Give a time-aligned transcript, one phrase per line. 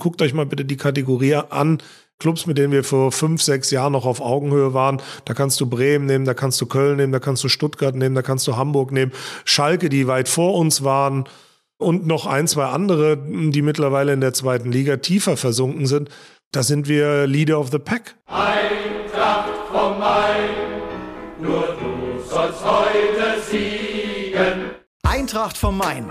[0.00, 1.78] guckt euch mal bitte die Kategorie an.
[2.18, 5.00] Clubs, mit denen wir vor fünf, sechs Jahren noch auf Augenhöhe waren.
[5.24, 8.14] Da kannst du Bremen nehmen, da kannst du Köln nehmen, da kannst du Stuttgart nehmen,
[8.14, 9.12] da kannst du Hamburg nehmen.
[9.44, 11.24] Schalke, die weit vor uns waren
[11.78, 16.10] und noch ein, zwei andere, die mittlerweile in der zweiten Liga tiefer versunken sind.
[16.52, 18.16] Da sind wir Leader of the Pack.
[18.26, 20.50] Eintracht vom Main,
[21.40, 24.70] nur du sollst heute siegen.
[25.04, 26.10] Eintracht vom Main,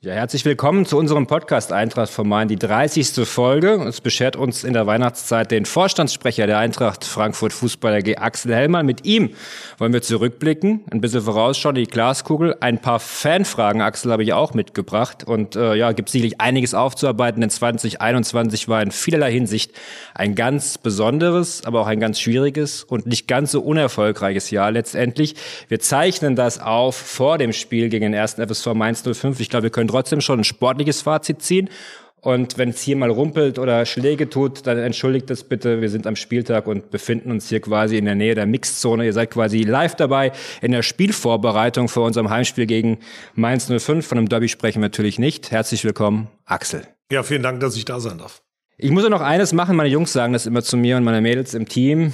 [0.00, 3.26] ja, herzlich willkommen zu unserem Podcast Eintracht vom Main, die 30.
[3.26, 3.84] Folge.
[3.88, 8.86] Es beschert uns in der Weihnachtszeit den Vorstandssprecher der Eintracht Frankfurt Fußball AG Axel Hellmann.
[8.86, 9.30] Mit ihm
[9.76, 12.54] wollen wir zurückblicken, ein bisschen vorausschauen, die Glaskugel.
[12.60, 15.24] Ein paar Fanfragen, Axel, habe ich auch mitgebracht.
[15.24, 19.72] Und äh, ja, gibt sicherlich einiges aufzuarbeiten, denn 2021 war in vielerlei Hinsicht
[20.14, 25.34] ein ganz besonderes, aber auch ein ganz schwieriges und nicht ganz so unerfolgreiches Jahr letztendlich.
[25.66, 29.40] Wir zeichnen das auf vor dem Spiel gegen den ersten FSV Mainz 05.
[29.40, 31.68] Ich glaube, wir können können trotzdem schon ein sportliches Fazit ziehen.
[32.20, 35.80] Und wenn es hier mal rumpelt oder Schläge tut, dann entschuldigt das bitte.
[35.80, 39.04] Wir sind am Spieltag und befinden uns hier quasi in der Nähe der Mixzone.
[39.04, 42.98] Ihr seid quasi live dabei in der Spielvorbereitung vor unserem Heimspiel gegen
[43.34, 44.04] Mainz 05.
[44.04, 45.52] Von einem Derby sprechen wir natürlich nicht.
[45.52, 46.82] Herzlich willkommen, Axel.
[47.10, 48.42] Ja, vielen Dank, dass ich da sein darf.
[48.76, 49.76] Ich muss ja noch eines machen.
[49.76, 52.12] Meine Jungs sagen das immer zu mir und meine Mädels im Team.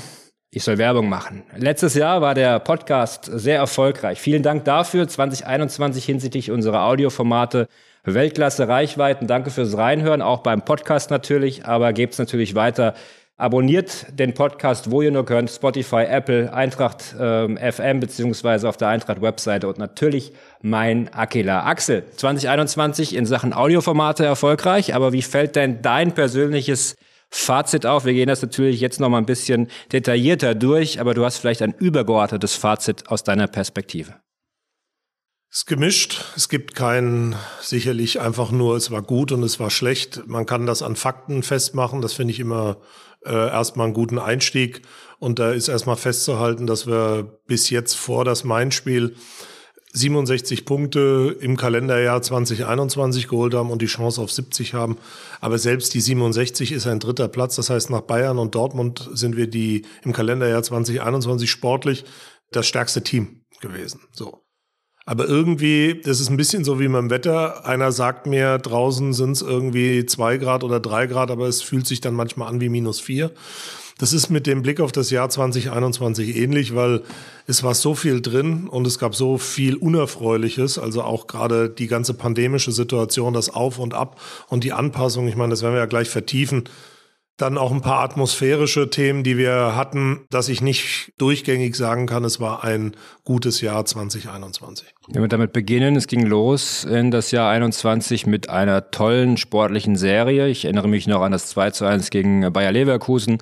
[0.56, 1.42] Ich soll Werbung machen.
[1.56, 4.20] Letztes Jahr war der Podcast sehr erfolgreich.
[4.20, 5.08] Vielen Dank dafür.
[5.08, 7.66] 2021 hinsichtlich unserer Audioformate
[8.04, 9.26] Weltklasse Reichweiten.
[9.26, 12.94] Danke fürs Reinhören, auch beim Podcast natürlich, aber gebt's natürlich weiter.
[13.36, 15.50] Abonniert den Podcast, wo ihr nur könnt.
[15.50, 21.64] Spotify, Apple, Eintracht ähm, FM beziehungsweise auf der Eintracht-Webseite und natürlich mein Akela.
[21.64, 26.94] Axel, 2021 in Sachen Audioformate erfolgreich, aber wie fällt denn dein persönliches
[27.36, 28.04] Fazit auf.
[28.04, 31.62] Wir gehen das natürlich jetzt noch mal ein bisschen detaillierter durch, aber du hast vielleicht
[31.62, 34.14] ein übergeordnetes Fazit aus deiner Perspektive.
[35.50, 36.24] Es ist gemischt.
[36.36, 40.22] Es gibt kein sicherlich einfach nur, es war gut und es war schlecht.
[40.26, 42.02] Man kann das an Fakten festmachen.
[42.02, 42.76] Das finde ich immer
[43.26, 44.82] äh, erstmal einen guten Einstieg.
[45.18, 49.16] Und da ist erstmal festzuhalten, dass wir bis jetzt vor das Main-Spiel
[49.94, 54.98] 67 Punkte im Kalenderjahr 2021 geholt haben und die Chance auf 70 haben.
[55.40, 57.54] Aber selbst die 67 ist ein dritter Platz.
[57.56, 62.04] Das heißt, nach Bayern und Dortmund sind wir die im Kalenderjahr 2021 sportlich
[62.50, 64.00] das stärkste Team gewesen.
[64.12, 64.44] So.
[65.06, 67.64] Aber irgendwie, das ist ein bisschen so wie beim Wetter.
[67.64, 71.86] Einer sagt mir, draußen sind es irgendwie zwei Grad oder drei Grad, aber es fühlt
[71.86, 73.30] sich dann manchmal an wie minus vier.
[73.98, 77.02] Das ist mit dem Blick auf das Jahr 2021 ähnlich, weil
[77.46, 81.86] es war so viel drin und es gab so viel Unerfreuliches, also auch gerade die
[81.86, 85.28] ganze pandemische Situation, das Auf und Ab und die Anpassung.
[85.28, 86.64] Ich meine, das werden wir ja gleich vertiefen.
[87.36, 92.22] Dann auch ein paar atmosphärische Themen, die wir hatten, dass ich nicht durchgängig sagen kann,
[92.22, 92.94] es war ein
[93.24, 94.94] gutes Jahr 2021.
[95.08, 99.96] Wenn wir damit beginnen, es ging los in das Jahr 21 mit einer tollen sportlichen
[99.96, 100.46] Serie.
[100.46, 103.38] Ich erinnere mich noch an das 2 zu 1 gegen Bayer Leverkusen.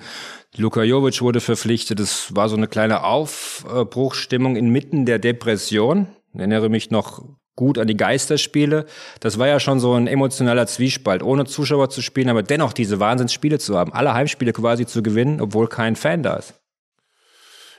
[0.55, 1.99] Luka Jovic wurde verpflichtet.
[1.99, 6.07] Es war so eine kleine Aufbruchstimmung inmitten der Depression.
[6.31, 7.23] Ich erinnere mich noch
[7.55, 8.85] gut an die Geisterspiele.
[9.19, 12.99] Das war ja schon so ein emotionaler Zwiespalt, ohne Zuschauer zu spielen, aber dennoch diese
[12.99, 16.53] Wahnsinnsspiele zu haben, alle Heimspiele quasi zu gewinnen, obwohl kein Fan da ist.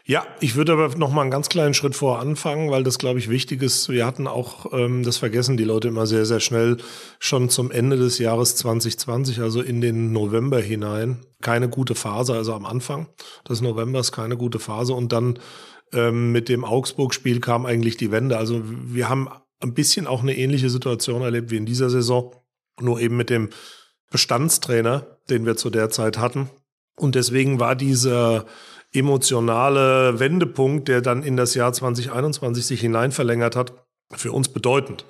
[0.06, 3.18] Ja, ich würde aber noch mal einen ganz kleinen Schritt vor anfangen, weil das, glaube
[3.18, 3.88] ich, wichtig ist.
[3.88, 6.76] Wir hatten auch, ähm, das vergessen die Leute immer sehr, sehr schnell,
[7.18, 12.52] schon zum Ende des Jahres 2020, also in den November hinein, keine gute Phase, also
[12.52, 13.08] am Anfang
[13.48, 14.92] des Novembers keine gute Phase.
[14.92, 15.38] Und dann
[15.94, 18.36] ähm, mit dem Augsburg-Spiel kam eigentlich die Wende.
[18.36, 22.34] Also wir haben ein bisschen auch eine ähnliche Situation erlebt wie in dieser Saison,
[22.78, 23.48] nur eben mit dem
[24.10, 26.50] Bestandstrainer, den wir zu der Zeit hatten.
[26.96, 28.44] Und deswegen war dieser
[28.94, 33.72] emotionale Wendepunkt, der dann in das Jahr 2021 sich hinein verlängert hat,
[34.12, 35.04] für uns bedeutend.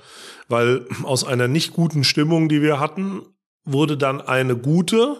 [0.49, 3.23] Weil aus einer nicht guten Stimmung, die wir hatten,
[3.65, 5.17] wurde dann eine gute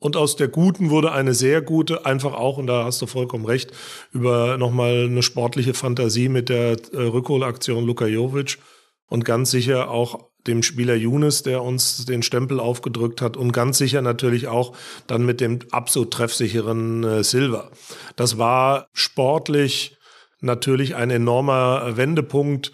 [0.00, 3.44] und aus der guten wurde eine sehr gute, einfach auch, und da hast du vollkommen
[3.44, 3.72] recht,
[4.12, 8.58] über nochmal eine sportliche Fantasie mit der äh, Rückholaktion Luka Jovic
[9.06, 13.78] und ganz sicher auch dem Spieler Younes, der uns den Stempel aufgedrückt hat und ganz
[13.78, 14.74] sicher natürlich auch
[15.06, 17.70] dann mit dem absolut treffsicheren äh, Silver.
[18.16, 19.96] Das war sportlich
[20.40, 22.72] natürlich ein enormer Wendepunkt.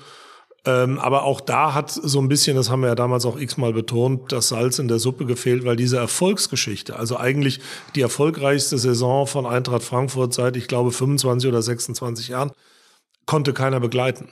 [0.66, 3.74] Ähm, aber auch da hat so ein bisschen, das haben wir ja damals auch x-mal
[3.74, 7.60] betont, das Salz in der Suppe gefehlt, weil diese Erfolgsgeschichte, also eigentlich
[7.94, 12.50] die erfolgreichste Saison von Eintracht Frankfurt seit, ich glaube, 25 oder 26 Jahren,
[13.26, 14.28] konnte keiner begleiten.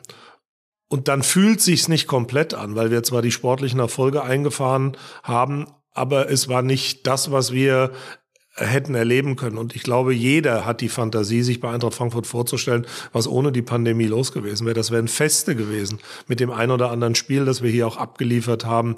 [0.93, 5.65] Und dann fühlt sich's nicht komplett an, weil wir zwar die sportlichen Erfolge eingefahren haben,
[5.95, 7.93] aber es war nicht das, was wir
[8.55, 9.59] hätten erleben können.
[9.59, 13.63] Und ich glaube, jeder hat die Fantasie, sich bei Eintracht Frankfurt vorzustellen, was ohne die
[13.63, 14.75] Pandemie los gewesen wäre.
[14.75, 18.67] Das wären Feste gewesen mit dem ein oder anderen Spiel, das wir hier auch abgeliefert
[18.67, 18.97] haben.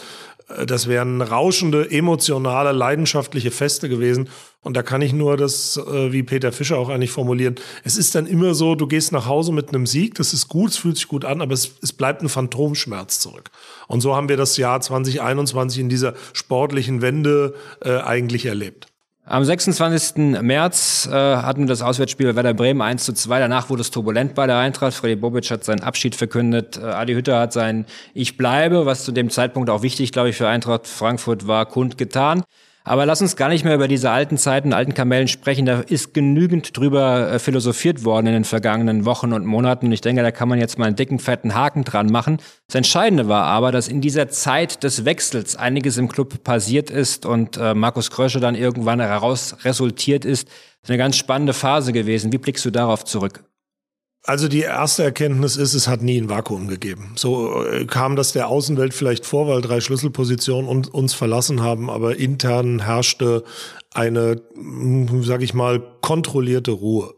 [0.48, 4.28] Äh, das wären rauschende, emotionale, leidenschaftliche Feste gewesen.
[4.62, 8.14] Und da kann ich nur das, äh, wie Peter Fischer auch eigentlich formulieren, es ist
[8.14, 10.96] dann immer so, du gehst nach Hause mit einem Sieg, das ist gut, es fühlt
[10.96, 13.50] sich gut an, aber es, es bleibt ein Phantomschmerz zurück.
[13.88, 18.88] Und so haben wir das Jahr 2021 in dieser sportlichen Wende äh, eigentlich erlebt.
[19.26, 20.43] Am 26.
[20.43, 23.38] März äh, hatten wir das Auswärtsspiel Werder Bremen 1 zu 2.
[23.38, 24.93] Danach wurde es turbulent bei der Eintracht.
[24.93, 26.76] Freddy Bobic hat seinen Abschied verkündet.
[26.76, 30.37] Äh, Adi Hütter hat sein Ich bleibe, was zu dem Zeitpunkt auch wichtig, glaube ich,
[30.37, 32.43] für Eintracht Frankfurt war, kundgetan.
[32.86, 35.64] Aber lass uns gar nicht mehr über diese alten Zeiten, alten Kamellen sprechen.
[35.64, 39.86] Da ist genügend drüber äh, philosophiert worden in den vergangenen Wochen und Monaten.
[39.86, 42.36] Und ich denke, da kann man jetzt mal einen dicken, fetten Haken dran machen.
[42.66, 47.25] Das Entscheidende war aber, dass in dieser Zeit des Wechsels einiges im Club passiert ist
[47.25, 50.46] und äh, Markus Krösche dann irgendwann heraus resultiert ist.
[50.48, 52.32] Das ist eine ganz spannende Phase gewesen.
[52.32, 53.44] Wie blickst du darauf zurück?
[54.26, 57.12] Also die erste Erkenntnis ist, es hat nie ein Vakuum gegeben.
[57.15, 62.17] So äh, kam das der Außenwelt vielleicht vor, weil drei Schlüsselpositionen uns verlassen haben, aber
[62.17, 63.44] intern herrschte
[63.93, 64.41] eine,
[65.21, 67.15] sage ich mal, kontrollierte Ruhe.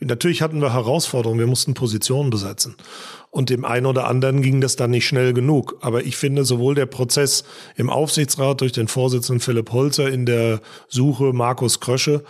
[0.00, 2.76] Natürlich hatten wir Herausforderungen, wir mussten Positionen besetzen.
[3.30, 5.76] Und dem einen oder anderen ging das dann nicht schnell genug.
[5.82, 7.44] Aber ich finde, sowohl der Prozess
[7.76, 12.24] im Aufsichtsrat durch den Vorsitzenden Philipp Holzer in der Suche Markus Krösche,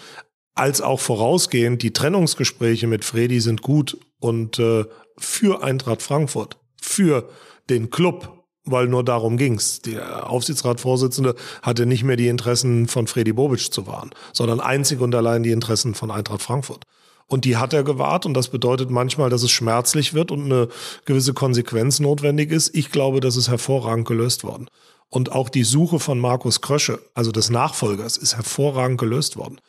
[0.55, 4.85] als auch vorausgehend die Trennungsgespräche mit Fredi sind gut und äh,
[5.17, 7.29] für Eintracht Frankfurt, für
[7.71, 9.81] den Club, weil nur darum ging's.
[9.81, 15.15] Der Aufsichtsratsvorsitzende hatte nicht mehr die Interessen von Fredi Bobic zu wahren, sondern einzig und
[15.15, 16.85] allein die Interessen von Eintracht Frankfurt.
[17.27, 20.69] Und die hat er gewahrt und das bedeutet manchmal, dass es schmerzlich wird und eine
[21.05, 22.75] gewisse Konsequenz notwendig ist.
[22.75, 24.69] Ich glaube, das ist hervorragend gelöst worden.
[25.11, 29.61] Und auch die Suche von Markus Krösche, also des Nachfolgers, ist hervorragend gelöst worden.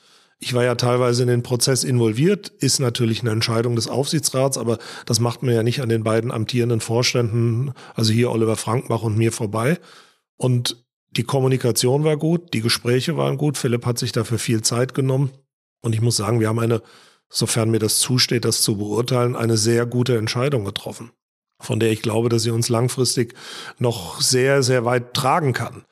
[0.42, 4.78] Ich war ja teilweise in den Prozess involviert, ist natürlich eine Entscheidung des Aufsichtsrats, aber
[5.06, 9.18] das macht man ja nicht an den beiden amtierenden Vorständen, also hier Oliver Frankbach und
[9.18, 9.80] mir vorbei.
[10.38, 13.58] Und die Kommunikation war gut, die Gespräche waren gut.
[13.58, 15.32] Philipp hat sich dafür viel Zeit genommen.
[15.82, 16.82] Und ich muss sagen, wir haben eine,
[17.30, 21.12] sofern mir das zusteht, das zu beurteilen, eine sehr gute Entscheidung getroffen,
[21.60, 23.34] von der ich glaube, dass sie uns langfristig
[23.78, 25.84] noch sehr, sehr weit tragen kann.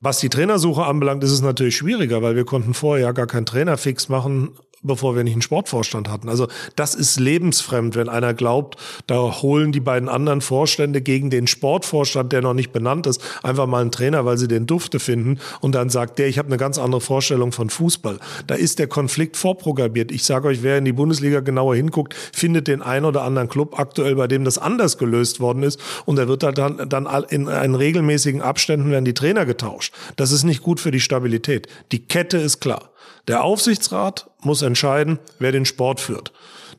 [0.00, 3.44] Was die Trainersuche anbelangt, ist es natürlich schwieriger, weil wir konnten vorher ja gar keinen
[3.44, 4.52] Trainerfix machen
[4.82, 6.28] bevor wir nicht einen Sportvorstand hatten.
[6.28, 11.46] Also das ist lebensfremd, wenn einer glaubt, da holen die beiden anderen Vorstände gegen den
[11.46, 15.38] Sportvorstand, der noch nicht benannt ist, einfach mal einen Trainer, weil sie den Dufte finden
[15.60, 18.18] und dann sagt der, ich habe eine ganz andere Vorstellung von Fußball.
[18.46, 20.12] Da ist der Konflikt vorprogrammiert.
[20.12, 23.78] Ich sage euch, wer in die Bundesliga genauer hinguckt, findet den einen oder anderen Club
[23.78, 27.74] aktuell, bei dem das anders gelöst worden ist und da wird dann, dann in einen
[27.74, 29.94] regelmäßigen Abständen werden die Trainer getauscht.
[30.16, 31.66] Das ist nicht gut für die Stabilität.
[31.92, 32.90] Die Kette ist klar.
[33.28, 36.32] Der Aufsichtsrat muss entscheiden, wer den Sport führt.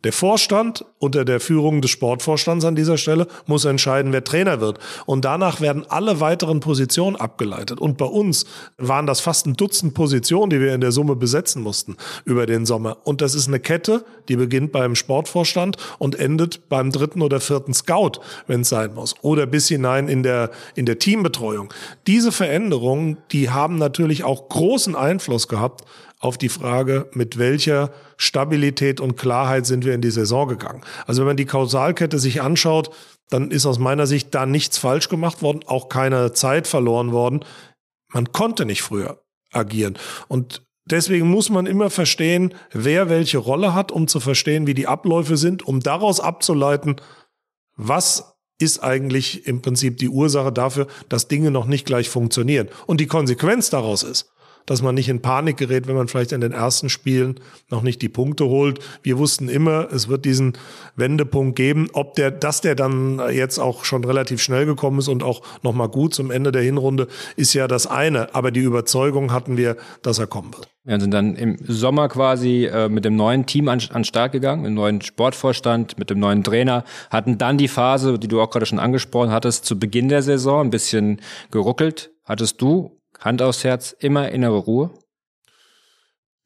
[0.04, 4.80] Der Vorstand unter der Führung des Sportvorstands an dieser Stelle muss entscheiden, wer Trainer wird.
[5.06, 7.80] Und danach werden alle weiteren Positionen abgeleitet.
[7.80, 8.46] Und bei uns
[8.78, 12.66] waren das fast ein Dutzend Positionen, die wir in der Summe besetzen mussten über den
[12.66, 12.98] Sommer.
[13.04, 17.74] Und das ist eine Kette, die beginnt beim Sportvorstand und endet beim dritten oder vierten
[17.74, 19.16] Scout, wenn es sein muss.
[19.22, 21.72] Oder bis hinein in der, in der Teambetreuung.
[22.08, 25.84] Diese Veränderungen, die haben natürlich auch großen Einfluss gehabt
[26.22, 30.82] auf die Frage, mit welcher Stabilität und Klarheit sind wir in die Saison gegangen.
[31.08, 32.92] Also wenn man die Kausalkette sich anschaut,
[33.30, 37.44] dann ist aus meiner Sicht da nichts falsch gemacht worden, auch keine Zeit verloren worden.
[38.14, 39.98] Man konnte nicht früher agieren.
[40.28, 44.88] Und deswegen muss man immer verstehen, wer welche Rolle hat, um zu verstehen, wie die
[44.88, 46.98] Abläufe sind, um daraus abzuleiten,
[47.76, 52.70] was ist eigentlich im Prinzip die Ursache dafür, dass Dinge noch nicht gleich funktionieren.
[52.86, 54.32] Und die Konsequenz daraus ist,
[54.66, 57.40] dass man nicht in Panik gerät, wenn man vielleicht in den ersten Spielen
[57.70, 58.80] noch nicht die Punkte holt.
[59.04, 60.54] Wir wussten immer, es wird diesen
[60.96, 61.88] Wendepunkt geben.
[61.94, 65.90] Ob der, dass der dann jetzt auch schon relativ schnell gekommen ist und auch nochmal
[65.90, 68.34] gut zum Ende der Hinrunde, ist ja das eine.
[68.36, 70.70] Aber die Überzeugung hatten wir, dass er kommen wird.
[70.84, 74.64] Wir sind dann im Sommer quasi äh, mit dem neuen Team an, an Start gegangen,
[74.64, 78.50] mit dem neuen Sportvorstand, mit dem neuen Trainer, hatten dann die Phase, die du auch
[78.50, 82.12] gerade schon angesprochen hattest, zu Beginn der Saison ein bisschen geruckelt.
[82.26, 84.90] Hattest du Hand aufs Herz, immer innere Ruhe?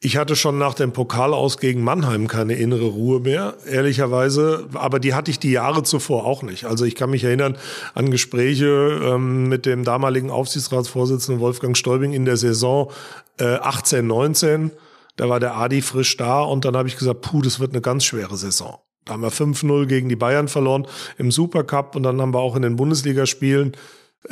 [0.02, 4.68] Ich hatte schon nach dem Pokal aus gegen Mannheim keine innere Ruhe mehr, ehrlicherweise.
[4.74, 6.66] Aber die hatte ich die Jahre zuvor auch nicht.
[6.66, 7.58] Also ich kann mich erinnern
[7.96, 12.92] an Gespräche ähm, mit dem damaligen Aufsichtsratsvorsitzenden Wolfgang Stolbing in der Saison
[13.40, 14.72] äh, 18, 19.
[15.16, 17.82] Da war der Adi frisch da und dann habe ich gesagt, puh, das wird eine
[17.82, 22.22] ganz schwere Saison Da haben wir 5-0 gegen die Bayern verloren im Supercup und dann
[22.22, 23.72] haben wir auch in den Bundesligaspielen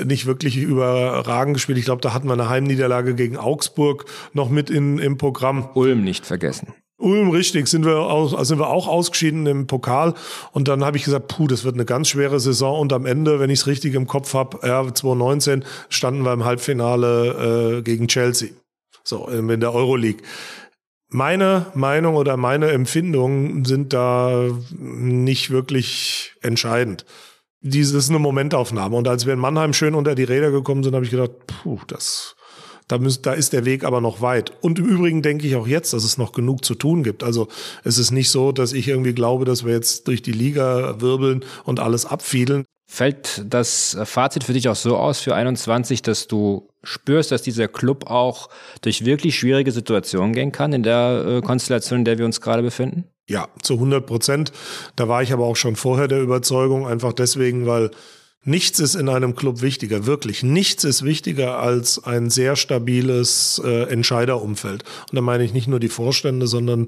[0.03, 1.77] nicht wirklich überragend gespielt.
[1.77, 5.69] Ich glaube, da hatten wir eine Heimniederlage gegen Augsburg noch mit in, im Programm.
[5.73, 6.73] Ulm nicht vergessen.
[6.97, 10.13] Ulm, richtig, sind wir, aus, sind wir auch ausgeschieden im Pokal.
[10.51, 12.79] Und dann habe ich gesagt, puh, das wird eine ganz schwere Saison.
[12.79, 16.45] Und am Ende, wenn ich es richtig im Kopf habe, ja, 2019 standen wir im
[16.45, 18.49] Halbfinale äh, gegen Chelsea.
[19.03, 20.23] So, in der Euroleague.
[21.09, 27.05] Meine Meinung oder meine Empfindungen sind da nicht wirklich entscheidend.
[27.65, 28.95] Dies ist eine Momentaufnahme.
[28.97, 31.79] Und als wir in Mannheim schön unter die Räder gekommen sind, habe ich gedacht, puh,
[31.87, 32.35] das,
[32.89, 34.51] da, müssen, da ist der Weg aber noch weit.
[34.61, 37.23] Und im Übrigen denke ich auch jetzt, dass es noch genug zu tun gibt.
[37.23, 37.47] Also
[37.85, 41.45] es ist nicht so, dass ich irgendwie glaube, dass wir jetzt durch die Liga wirbeln
[41.63, 42.65] und alles abfiedeln.
[42.85, 47.69] Fällt das Fazit für dich auch so aus für 21, dass du spürst, dass dieser
[47.69, 48.49] Club auch
[48.81, 52.61] durch wirklich schwierige Situationen gehen kann in der äh, Konstellation, in der wir uns gerade
[52.61, 53.05] befinden?
[53.27, 54.51] Ja, zu 100 Prozent.
[54.95, 57.91] Da war ich aber auch schon vorher der Überzeugung, einfach deswegen, weil
[58.43, 63.83] nichts ist in einem Club wichtiger, wirklich nichts ist wichtiger als ein sehr stabiles äh,
[63.83, 64.83] Entscheiderumfeld.
[65.09, 66.87] Und da meine ich nicht nur die Vorstände, sondern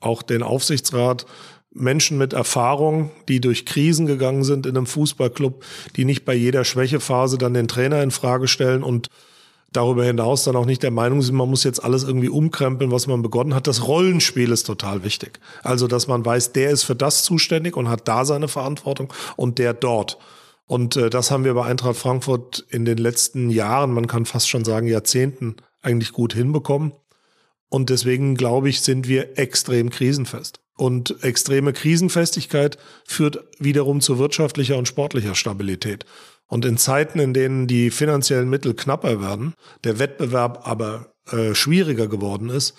[0.00, 1.26] auch den Aufsichtsrat,
[1.74, 5.64] Menschen mit Erfahrung, die durch Krisen gegangen sind in einem Fußballclub,
[5.96, 9.08] die nicht bei jeder Schwächephase dann den Trainer in Frage stellen und
[9.74, 13.06] darüber hinaus dann auch nicht der Meinung sind, man muss jetzt alles irgendwie umkrempeln, was
[13.06, 13.66] man begonnen hat.
[13.66, 15.40] Das Rollenspiel ist total wichtig.
[15.62, 19.58] Also, dass man weiß, der ist für das zuständig und hat da seine Verantwortung und
[19.58, 20.18] der dort.
[20.66, 24.48] Und äh, das haben wir bei Eintracht Frankfurt in den letzten Jahren, man kann fast
[24.48, 26.92] schon sagen Jahrzehnten, eigentlich gut hinbekommen.
[27.68, 30.60] Und deswegen, glaube ich, sind wir extrem krisenfest.
[30.76, 36.04] Und extreme Krisenfestigkeit führt wiederum zu wirtschaftlicher und sportlicher Stabilität.
[36.46, 42.06] Und in Zeiten, in denen die finanziellen Mittel knapper werden, der Wettbewerb aber äh, schwieriger
[42.06, 42.74] geworden ist,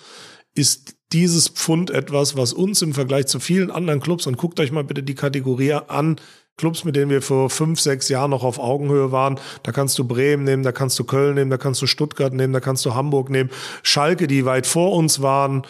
[0.54, 4.72] ist dieses Pfund etwas, was uns im Vergleich zu vielen anderen Clubs, und guckt euch
[4.72, 6.16] mal bitte die Kategorie an,
[6.56, 9.38] Clubs, mit denen wir vor fünf, sechs Jahren noch auf Augenhöhe waren.
[9.62, 12.54] Da kannst du Bremen nehmen, da kannst du Köln nehmen, da kannst du Stuttgart nehmen,
[12.54, 13.50] da kannst du Hamburg nehmen.
[13.82, 15.66] Schalke, die weit vor uns waren,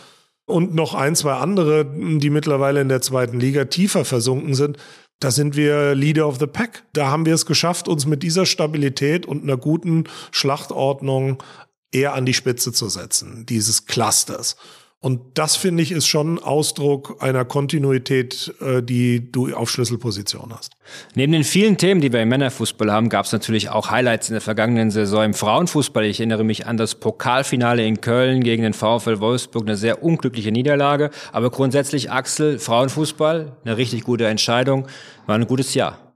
[0.48, 4.78] und noch ein, zwei andere, die mittlerweile in der zweiten Liga tiefer versunken sind.
[5.20, 6.84] Da sind wir Leader of the Pack.
[6.92, 11.42] Da haben wir es geschafft, uns mit dieser Stabilität und einer guten Schlachtordnung
[11.90, 14.56] eher an die Spitze zu setzen, dieses Clusters.
[15.00, 20.72] Und das finde ich ist schon Ausdruck einer Kontinuität, äh, die du auf Schlüsselposition hast.
[21.14, 24.32] Neben den vielen Themen, die wir im Männerfußball haben, gab es natürlich auch Highlights in
[24.32, 26.04] der vergangenen Saison im Frauenfußball.
[26.06, 30.50] Ich erinnere mich an das Pokalfinale in Köln gegen den VfL Wolfsburg, eine sehr unglückliche
[30.50, 31.10] Niederlage.
[31.30, 34.88] Aber grundsätzlich, Axel, Frauenfußball, eine richtig gute Entscheidung,
[35.26, 36.14] war ein gutes Jahr.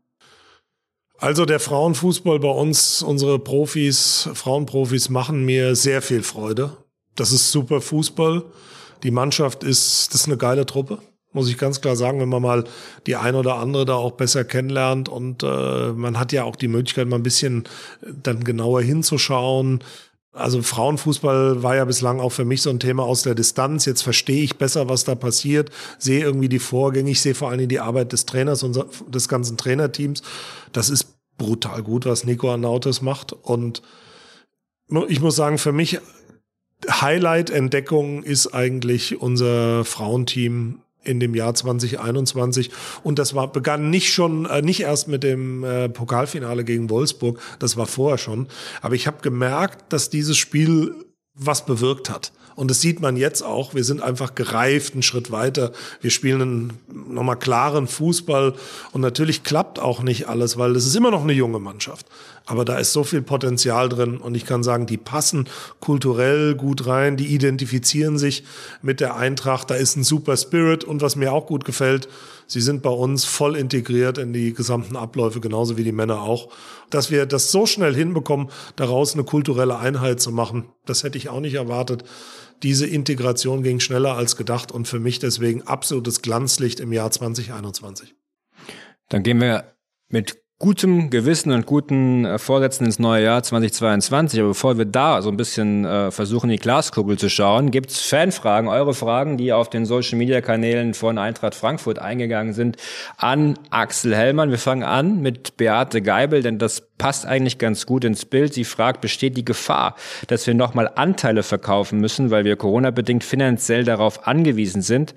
[1.18, 6.78] Also der Frauenfußball bei uns, unsere Profis, Frauenprofis machen mir sehr viel Freude.
[7.20, 8.44] Das ist super Fußball.
[9.02, 10.98] Die Mannschaft ist, das ist eine geile Truppe,
[11.32, 12.64] muss ich ganz klar sagen, wenn man mal
[13.06, 16.68] die ein oder andere da auch besser kennenlernt und äh, man hat ja auch die
[16.68, 17.64] Möglichkeit, mal ein bisschen
[18.02, 19.84] dann genauer hinzuschauen.
[20.32, 23.84] Also Frauenfußball war ja bislang auch für mich so ein Thema aus der Distanz.
[23.84, 27.68] Jetzt verstehe ich besser, was da passiert, sehe irgendwie die Vorgänge, ich sehe vor allem
[27.68, 30.22] die Arbeit des Trainers und des ganzen Trainerteams.
[30.72, 33.34] Das ist brutal gut, was Nico Anautes macht.
[33.34, 33.82] Und
[35.08, 36.00] ich muss sagen, für mich
[36.88, 42.70] Highlight-Entdeckung ist eigentlich unser Frauenteam in dem Jahr 2021
[43.02, 47.40] und das war begann nicht schon äh, nicht erst mit dem äh, Pokalfinale gegen Wolfsburg,
[47.58, 48.48] das war vorher schon,
[48.82, 50.94] aber ich habe gemerkt, dass dieses Spiel
[51.34, 52.32] was bewirkt hat.
[52.56, 53.74] Und das sieht man jetzt auch.
[53.74, 55.72] Wir sind einfach gereift, einen Schritt weiter.
[56.02, 58.54] Wir spielen einen nochmal klaren Fußball.
[58.92, 62.04] Und natürlich klappt auch nicht alles, weil das ist immer noch eine junge Mannschaft.
[62.50, 64.16] Aber da ist so viel Potenzial drin.
[64.16, 67.16] Und ich kann sagen, die passen kulturell gut rein.
[67.16, 68.42] Die identifizieren sich
[68.82, 69.70] mit der Eintracht.
[69.70, 70.82] Da ist ein super Spirit.
[70.82, 72.08] Und was mir auch gut gefällt,
[72.48, 76.48] sie sind bei uns voll integriert in die gesamten Abläufe, genauso wie die Männer auch.
[76.90, 81.28] Dass wir das so schnell hinbekommen, daraus eine kulturelle Einheit zu machen, das hätte ich
[81.28, 82.02] auch nicht erwartet.
[82.64, 88.16] Diese Integration ging schneller als gedacht und für mich deswegen absolutes Glanzlicht im Jahr 2021.
[89.08, 89.76] Dann gehen wir
[90.08, 94.40] mit gutem Gewissen und guten äh, Vorsätzen ins neue Jahr 2022.
[94.40, 98.02] Aber bevor wir da so ein bisschen äh, versuchen, in die Glaskugel zu schauen, gibt's
[98.02, 102.76] Fanfragen, eure Fragen, die auf den Social-Media-Kanälen von Eintracht Frankfurt eingegangen sind,
[103.16, 104.50] an Axel Hellmann.
[104.50, 108.52] Wir fangen an mit Beate Geibel, denn das passt eigentlich ganz gut ins Bild.
[108.52, 113.84] Sie fragt, besteht die Gefahr, dass wir nochmal Anteile verkaufen müssen, weil wir Corona-bedingt finanziell
[113.84, 115.14] darauf angewiesen sind?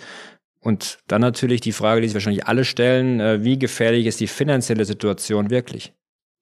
[0.64, 4.28] Und dann natürlich die Frage, die sich wahrscheinlich alle stellen, äh, wie gefährlich ist die
[4.28, 5.94] finanzielle Situation wirklich?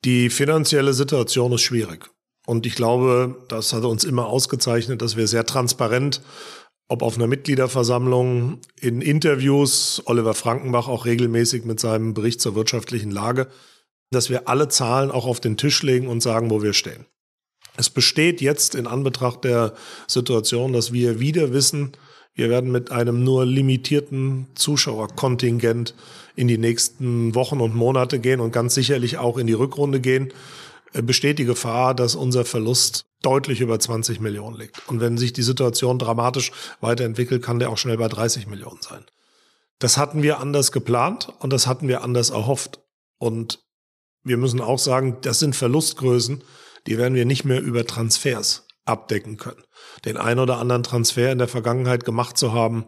[0.06, 2.10] Die finanzielle Situation ist schwierig.
[2.46, 6.22] Und ich glaube, das hat uns immer ausgezeichnet, dass wir sehr transparent
[6.92, 13.12] ob auf einer Mitgliederversammlung, in Interviews, Oliver Frankenbach auch regelmäßig mit seinem Bericht zur wirtschaftlichen
[13.12, 13.48] Lage,
[14.12, 17.06] dass wir alle Zahlen auch auf den Tisch legen und sagen, wo wir stehen.
[17.78, 19.74] Es besteht jetzt in Anbetracht der
[20.06, 21.94] Situation, dass wir wieder wissen,
[22.34, 25.94] wir werden mit einem nur limitierten Zuschauerkontingent
[26.36, 30.34] in die nächsten Wochen und Monate gehen und ganz sicherlich auch in die Rückrunde gehen.
[30.94, 34.88] Äh, besteht die Gefahr, dass unser Verlust deutlich über 20 Millionen liegt.
[34.88, 39.06] Und wenn sich die Situation dramatisch weiterentwickelt, kann der auch schnell bei 30 Millionen sein.
[39.80, 42.80] Das hatten wir anders geplant und das hatten wir anders erhofft.
[43.18, 43.60] Und
[44.24, 46.44] wir müssen auch sagen, das sind Verlustgrößen,
[46.88, 49.64] die werden wir nicht mehr über Transfers abdecken können.
[50.06, 52.86] Den ein oder anderen Transfer in der Vergangenheit gemacht zu haben,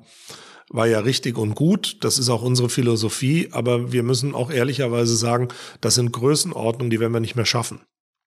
[0.69, 1.97] war ja richtig und gut.
[2.01, 3.49] Das ist auch unsere Philosophie.
[3.51, 5.47] Aber wir müssen auch ehrlicherweise sagen,
[5.81, 7.81] das sind Größenordnungen, die werden wir nicht mehr schaffen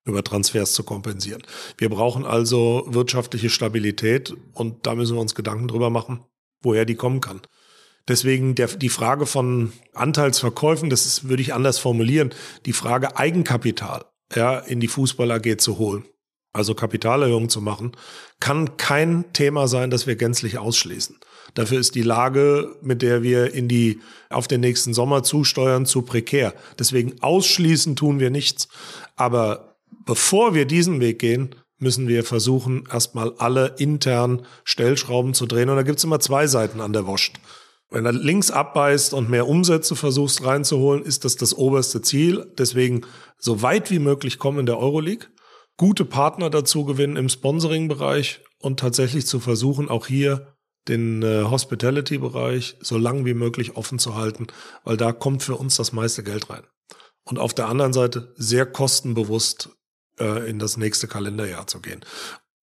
[0.06, 1.42] über Transfers zu kompensieren.
[1.76, 6.24] Wir brauchen also wirtschaftliche Stabilität und da müssen wir uns Gedanken drüber machen,
[6.62, 7.42] woher die kommen kann.
[8.08, 12.32] Deswegen der, die Frage von Anteilsverkäufen, das ist, würde ich anders formulieren,
[12.66, 14.04] die Frage Eigenkapital
[14.34, 16.04] ja, in die Fußball AG zu holen,
[16.56, 17.92] also Kapitalerhöhung zu machen,
[18.40, 21.16] kann kein Thema sein, das wir gänzlich ausschließen.
[21.54, 26.02] Dafür ist die Lage, mit der wir in die, auf den nächsten Sommer zusteuern, zu
[26.02, 26.54] prekär.
[26.78, 28.68] Deswegen ausschließen tun wir nichts.
[29.16, 35.70] Aber bevor wir diesen Weg gehen, müssen wir versuchen, erstmal alle intern Stellschrauben zu drehen.
[35.70, 37.32] Und da gibt's immer zwei Seiten an der Wurst.
[37.90, 42.46] Wenn du links abbeißt und mehr Umsätze versuchst reinzuholen, ist das das oberste Ziel.
[42.58, 43.02] Deswegen
[43.38, 45.28] so weit wie möglich kommen in der Euroleague,
[45.76, 50.56] gute Partner dazu gewinnen im Sponsoring-Bereich und tatsächlich zu versuchen, auch hier
[50.88, 54.46] den äh, Hospitality-Bereich so lang wie möglich offen zu halten,
[54.84, 56.62] weil da kommt für uns das meiste Geld rein.
[57.24, 59.70] Und auf der anderen Seite sehr kostenbewusst
[60.20, 62.04] äh, in das nächste Kalenderjahr zu gehen.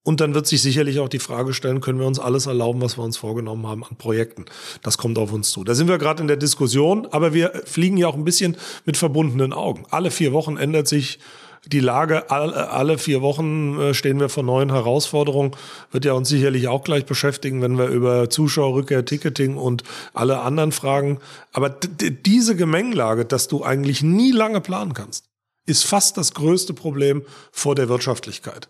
[0.05, 2.97] Und dann wird sich sicherlich auch die Frage stellen, können wir uns alles erlauben, was
[2.97, 4.45] wir uns vorgenommen haben an Projekten?
[4.81, 5.63] Das kommt auf uns zu.
[5.63, 8.97] Da sind wir gerade in der Diskussion, aber wir fliegen ja auch ein bisschen mit
[8.97, 9.85] verbundenen Augen.
[9.91, 11.19] Alle vier Wochen ändert sich
[11.65, 12.29] die Lage.
[12.29, 15.51] Alle vier Wochen äh, stehen wir vor neuen Herausforderungen.
[15.91, 20.71] Wird ja uns sicherlich auch gleich beschäftigen, wenn wir über Zuschauerrückkehr, Ticketing und alle anderen
[20.71, 21.19] Fragen.
[21.53, 25.25] Aber diese Gemengelage, dass du eigentlich nie lange planen kannst,
[25.65, 28.69] ist fast das größte Problem vor der Wirtschaftlichkeit.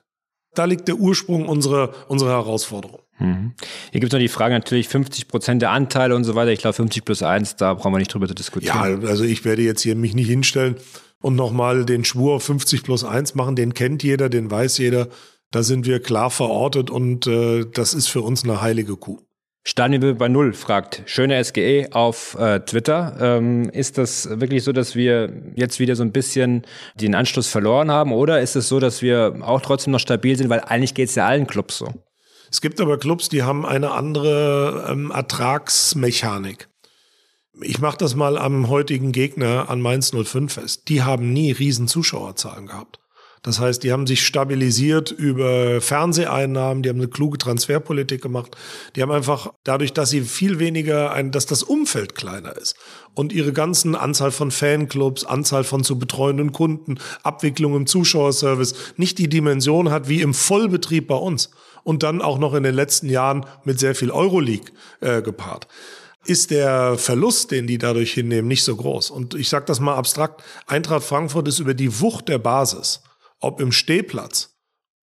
[0.54, 3.00] Da liegt der Ursprung unserer, unserer Herausforderung.
[3.18, 3.54] Mhm.
[3.92, 6.52] Hier gibt es noch die Frage natürlich 50 Prozent der Anteile und so weiter.
[6.52, 9.02] Ich glaube 50 plus 1, da brauchen wir nicht drüber zu diskutieren.
[9.02, 10.76] Ja, also ich werde jetzt hier mich nicht hinstellen
[11.24, 13.56] und nochmal den Schwur 50 plus 1 machen.
[13.56, 15.08] Den kennt jeder, den weiß jeder.
[15.52, 19.20] Da sind wir klar verortet und äh, das ist für uns eine heilige Kuh.
[19.66, 23.16] Stadionniveau bei Null fragt, schöne SGE auf äh, Twitter.
[23.22, 26.64] Ähm, ist das wirklich so, dass wir jetzt wieder so ein bisschen
[26.96, 30.50] den Anschluss verloren haben oder ist es so, dass wir auch trotzdem noch stabil sind,
[30.50, 31.88] weil eigentlich geht es ja allen Clubs so?
[32.52, 36.68] Es gibt aber Clubs, die haben eine andere ähm, Ertragsmechanik.
[37.62, 40.90] Ich mache das mal am heutigen Gegner an Mainz 05 fest.
[40.90, 43.00] Die haben nie riesen Zuschauerzahlen gehabt.
[43.44, 48.56] Das heißt, die haben sich stabilisiert über Fernseheinnahmen, die haben eine kluge Transferpolitik gemacht.
[48.96, 52.76] Die haben einfach dadurch, dass sie viel weniger, ein, dass das Umfeld kleiner ist
[53.14, 59.18] und ihre ganzen Anzahl von Fanclubs, Anzahl von zu betreuenden Kunden, Abwicklung im Zuschauerservice nicht
[59.18, 61.52] die Dimension hat wie im Vollbetrieb bei uns
[61.84, 65.68] und dann auch noch in den letzten Jahren mit sehr viel Euroleague äh, gepaart
[66.26, 69.10] ist der Verlust, den die dadurch hinnehmen, nicht so groß.
[69.10, 73.02] Und ich sage das mal abstrakt, Eintracht Frankfurt ist über die Wucht der Basis
[73.44, 74.56] ob im Stehplatz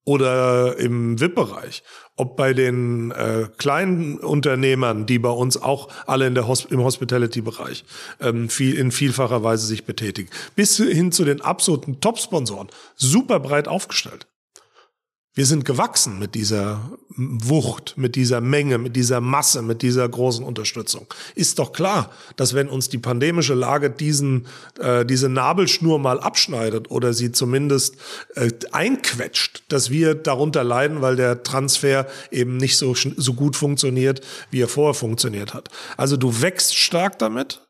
[0.04, 1.82] oder im VIP-Bereich,
[2.16, 6.82] ob bei den äh, kleinen Unternehmern, die bei uns auch alle in der Hosp im
[6.82, 7.84] Hospitality-Bereich
[8.20, 13.68] ähm, viel, in vielfacher Weise sich betätigen, bis hin zu den absoluten Top-Sponsoren, super breit
[13.68, 14.26] aufgestellt.
[15.32, 20.44] Wir sind gewachsen mit dieser Wucht, mit dieser Menge, mit dieser Masse, mit dieser großen
[20.44, 21.06] Unterstützung.
[21.36, 24.48] Ist doch klar, dass wenn uns die pandemische Lage diesen,
[24.80, 27.96] äh, diese Nabelschnur mal abschneidet oder sie zumindest
[28.34, 34.22] äh, einquetscht, dass wir darunter leiden, weil der Transfer eben nicht so, so gut funktioniert,
[34.50, 35.68] wie er vorher funktioniert hat.
[35.96, 37.62] Also du wächst stark damit,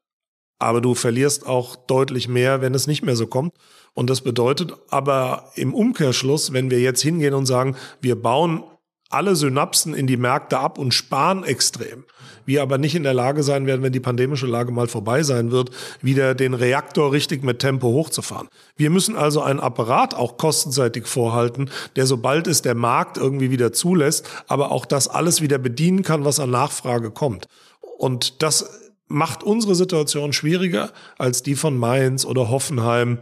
[0.60, 3.54] aber du verlierst auch deutlich mehr, wenn es nicht mehr so kommt.
[3.94, 8.62] Und das bedeutet aber im Umkehrschluss, wenn wir jetzt hingehen und sagen, wir bauen
[9.08, 12.04] alle Synapsen in die Märkte ab und sparen extrem.
[12.44, 15.50] Wir aber nicht in der Lage sein werden, wenn die pandemische Lage mal vorbei sein
[15.50, 15.70] wird,
[16.00, 18.48] wieder den Reaktor richtig mit Tempo hochzufahren.
[18.76, 23.72] Wir müssen also einen Apparat auch kostenseitig vorhalten, der sobald es der Markt irgendwie wieder
[23.72, 27.46] zulässt, aber auch das alles wieder bedienen kann, was an Nachfrage kommt.
[27.98, 28.79] Und das
[29.10, 33.18] macht unsere Situation schwieriger als die von Mainz oder Hoffenheim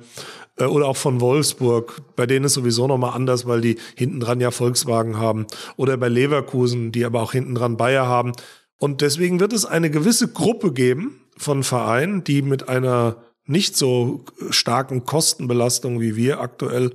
[0.58, 4.40] Äh, oder auch von Wolfsburg, bei denen ist sowieso nochmal anders, weil die hinten dran
[4.40, 5.46] ja Volkswagen haben.
[5.76, 8.32] Oder bei Leverkusen, die aber auch hinten dran Bayer haben.
[8.78, 14.24] Und deswegen wird es eine gewisse Gruppe geben von Vereinen, die mit einer nicht so
[14.50, 16.92] starken Kostenbelastung wie wir aktuell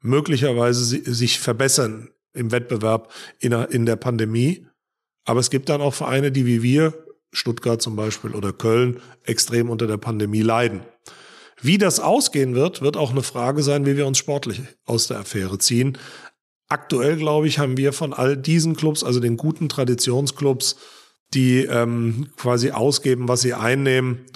[0.00, 4.66] möglicherweise sich verbessern im Wettbewerb in der Pandemie.
[5.24, 6.92] Aber es gibt dann auch Vereine, die wie wir,
[7.34, 10.80] Stuttgart zum Beispiel oder Köln, extrem unter der Pandemie leiden.
[11.60, 15.20] Wie das ausgehen wird, wird auch eine Frage sein, wie wir uns sportlich aus der
[15.20, 15.98] Affäre ziehen.
[16.68, 20.76] Aktuell, glaube ich, haben wir von all diesen Clubs, also den guten Traditionsclubs,
[21.32, 24.26] die ähm, quasi ausgeben, was sie einnehmen,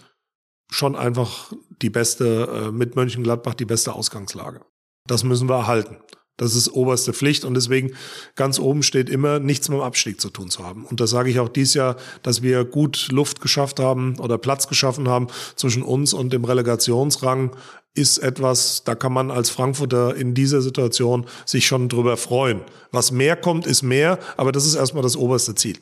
[0.71, 4.61] schon einfach die beste, äh, mit Mönchengladbach die beste Ausgangslage.
[5.07, 5.99] Das müssen wir erhalten.
[6.38, 7.92] Das ist oberste Pflicht und deswegen
[8.37, 10.87] ganz oben steht immer, nichts mit dem Abstieg zu tun zu haben.
[10.87, 14.68] Und das sage ich auch dieses Jahr, dass wir gut Luft geschafft haben oder Platz
[14.68, 17.51] geschaffen haben zwischen uns und dem Relegationsrang,
[17.94, 22.61] ist etwas, da kann man als Frankfurter in dieser Situation sich schon drüber freuen.
[22.92, 25.79] Was mehr kommt, ist mehr, aber das ist erstmal das oberste Ziel.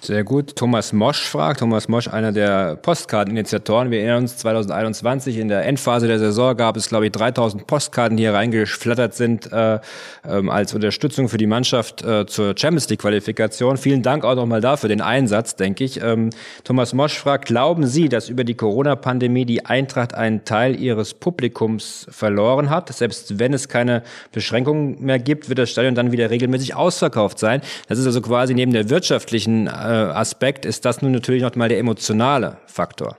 [0.00, 0.54] Sehr gut.
[0.54, 1.60] Thomas Mosch fragt.
[1.60, 3.90] Thomas Mosch, einer der Postkarteninitiatoren.
[3.90, 8.16] Wir erinnern uns, 2021 in der Endphase der Saison gab es, glaube ich, 3000 Postkarten,
[8.16, 9.80] die hier reingeflattert sind äh,
[10.28, 13.78] ähm, als Unterstützung für die Mannschaft äh, zur Champions League Qualifikation.
[13.78, 16.02] Vielen Dank auch nochmal dafür den Einsatz, denke ich.
[16.02, 16.30] Ähm,
[16.64, 22.06] Thomas Mosch fragt, glauben Sie, dass über die Corona-Pandemie die Eintracht einen Teil ihres Publikums
[22.10, 22.92] verloren hat?
[22.92, 27.62] Selbst wenn es keine Beschränkungen mehr gibt, wird das Stadion dann wieder regelmäßig ausverkauft sein.
[27.88, 31.54] Das ist also quasi neben der wirtschaftlichen wirtschaftlichen äh, Aspekt ist das nun natürlich noch
[31.54, 33.18] mal der emotionale Faktor.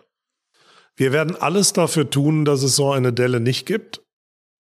[0.96, 4.02] Wir werden alles dafür tun, dass es so eine Delle nicht gibt.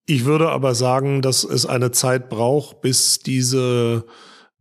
[0.05, 4.05] Ich würde aber sagen, dass es eine Zeit braucht, bis diese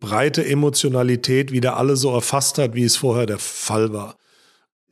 [0.01, 4.17] breite Emotionalität wieder alle so erfasst hat, wie es vorher der Fall war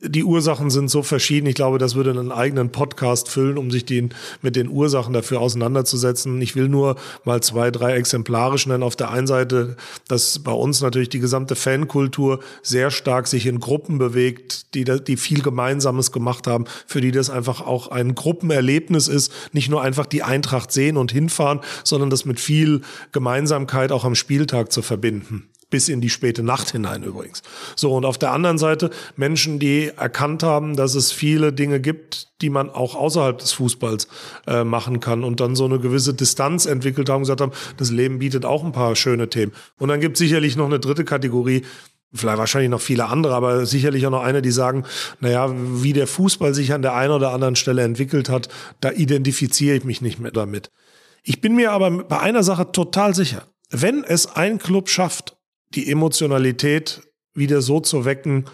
[0.01, 1.47] die Ursachen sind so verschieden.
[1.47, 5.39] Ich glaube, das würde einen eigenen Podcast füllen, um sich den, mit den Ursachen dafür
[5.39, 6.41] auseinanderzusetzen.
[6.41, 8.83] Ich will nur mal zwei, drei exemplarisch nennen.
[8.83, 9.77] Auf der einen Seite,
[10.07, 15.17] dass bei uns natürlich die gesamte Fankultur sehr stark sich in Gruppen bewegt, die, die
[15.17, 19.31] viel Gemeinsames gemacht haben, für die das einfach auch ein Gruppenerlebnis ist.
[19.53, 22.81] Nicht nur einfach die Eintracht sehen und hinfahren, sondern das mit viel
[23.13, 27.41] Gemeinsamkeit auch am Spieltag zu verbinden bis in die späte Nacht hinein übrigens.
[27.75, 32.29] So, und auf der anderen Seite Menschen, die erkannt haben, dass es viele Dinge gibt,
[32.41, 34.07] die man auch außerhalb des Fußballs
[34.47, 37.91] äh, machen kann und dann so eine gewisse Distanz entwickelt haben und gesagt haben, das
[37.91, 39.51] Leben bietet auch ein paar schöne Themen.
[39.77, 41.63] Und dann gibt es sicherlich noch eine dritte Kategorie,
[42.13, 44.85] vielleicht wahrscheinlich noch viele andere, aber sicherlich auch noch eine, die sagen,
[45.19, 48.47] naja, wie der Fußball sich an der einen oder anderen Stelle entwickelt hat,
[48.79, 50.71] da identifiziere ich mich nicht mehr damit.
[51.21, 53.43] Ich bin mir aber bei einer Sache total sicher.
[53.69, 55.35] Wenn es ein Club schafft,
[55.69, 57.01] die Emotionalität
[57.33, 58.45] wieder so zu wecken,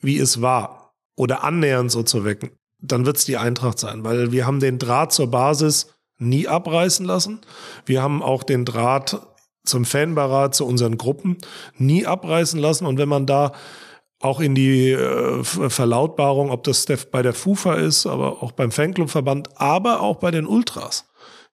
[0.00, 4.32] wie es war oder annähernd so zu wecken, dann wird es die Eintracht sein, weil
[4.32, 7.40] wir haben den Draht zur Basis nie abreißen lassen.
[7.86, 9.20] Wir haben auch den Draht
[9.64, 11.38] zum Fanbarat, zu unseren Gruppen
[11.76, 12.86] nie abreißen lassen.
[12.86, 13.52] Und wenn man da
[14.20, 19.60] auch in die äh, Verlautbarung, ob das bei der FUFA ist, aber auch beim Fanclubverband,
[19.60, 21.06] aber auch bei den Ultras,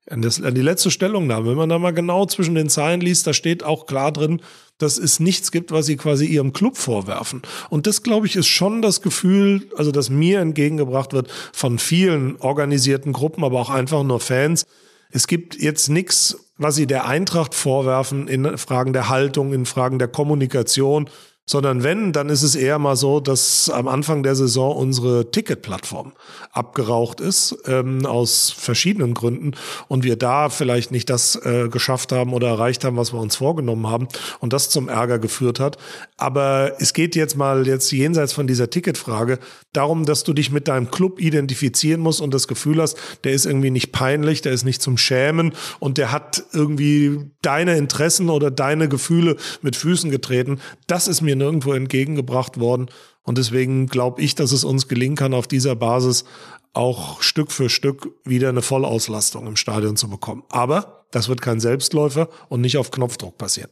[0.09, 3.63] an, die letzte Stellungnahme, wenn man da mal genau zwischen den Zeilen liest, da steht
[3.63, 4.41] auch klar drin,
[4.77, 7.41] dass es nichts gibt, was sie quasi ihrem Club vorwerfen.
[7.69, 12.37] Und das, glaube ich, ist schon das Gefühl, also das mir entgegengebracht wird von vielen
[12.37, 14.65] organisierten Gruppen, aber auch einfach nur Fans.
[15.09, 19.99] Es gibt jetzt nichts, was sie der Eintracht vorwerfen in Fragen der Haltung, in Fragen
[19.99, 21.09] der Kommunikation
[21.49, 26.11] sondern wenn, dann ist es eher mal so, dass am Anfang der Saison unsere Ticketplattform
[26.51, 29.53] abgeraucht ist, ähm, aus verschiedenen Gründen,
[29.87, 33.37] und wir da vielleicht nicht das äh, geschafft haben oder erreicht haben, was wir uns
[33.37, 35.77] vorgenommen haben, und das zum Ärger geführt hat.
[36.17, 39.39] Aber es geht jetzt mal jetzt jenseits von dieser Ticketfrage
[39.71, 43.45] darum, dass du dich mit deinem Club identifizieren musst und das Gefühl hast, der ist
[43.45, 48.51] irgendwie nicht peinlich, der ist nicht zum Schämen und der hat irgendwie deine Interessen oder
[48.51, 50.59] deine Gefühle mit Füßen getreten.
[50.87, 52.87] Das ist mir nirgendwo entgegengebracht worden.
[53.23, 56.25] Und deswegen glaube ich, dass es uns gelingen kann, auf dieser Basis
[56.73, 60.43] auch Stück für Stück wieder eine Vollauslastung im Stadion zu bekommen.
[60.49, 63.71] Aber das wird kein Selbstläufer und nicht auf Knopfdruck passieren.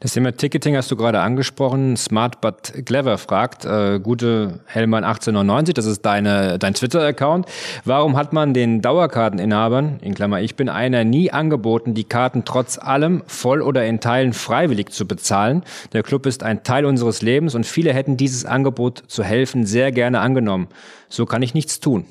[0.00, 1.96] Das Thema Ticketing hast du gerade angesprochen.
[1.96, 7.46] Smart but clever fragt, äh, gute Hellmann 1899, das ist deine, dein Twitter-Account.
[7.84, 12.78] Warum hat man den Dauerkarteninhabern, in Klammer ich bin einer, nie angeboten, die Karten trotz
[12.78, 15.62] allem voll oder in Teilen freiwillig zu bezahlen?
[15.92, 19.92] Der Club ist ein Teil unseres Lebens und viele hätten dieses Angebot zu helfen sehr
[19.92, 20.68] gerne angenommen.
[21.08, 22.06] So kann ich nichts tun.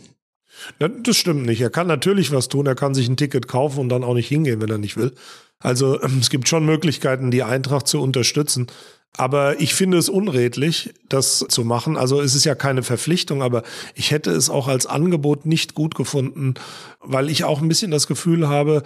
[0.79, 1.61] Das stimmt nicht.
[1.61, 2.65] Er kann natürlich was tun.
[2.65, 5.11] Er kann sich ein Ticket kaufen und dann auch nicht hingehen, wenn er nicht will.
[5.63, 8.67] Also ähm, es gibt schon Möglichkeiten, die Eintracht zu unterstützen.
[9.15, 11.97] Aber ich finde es unredlich, das zu machen.
[11.97, 15.93] Also es ist ja keine Verpflichtung, aber ich hätte es auch als Angebot nicht gut
[15.93, 16.55] gefunden,
[16.99, 18.81] weil ich auch ein bisschen das Gefühl habe,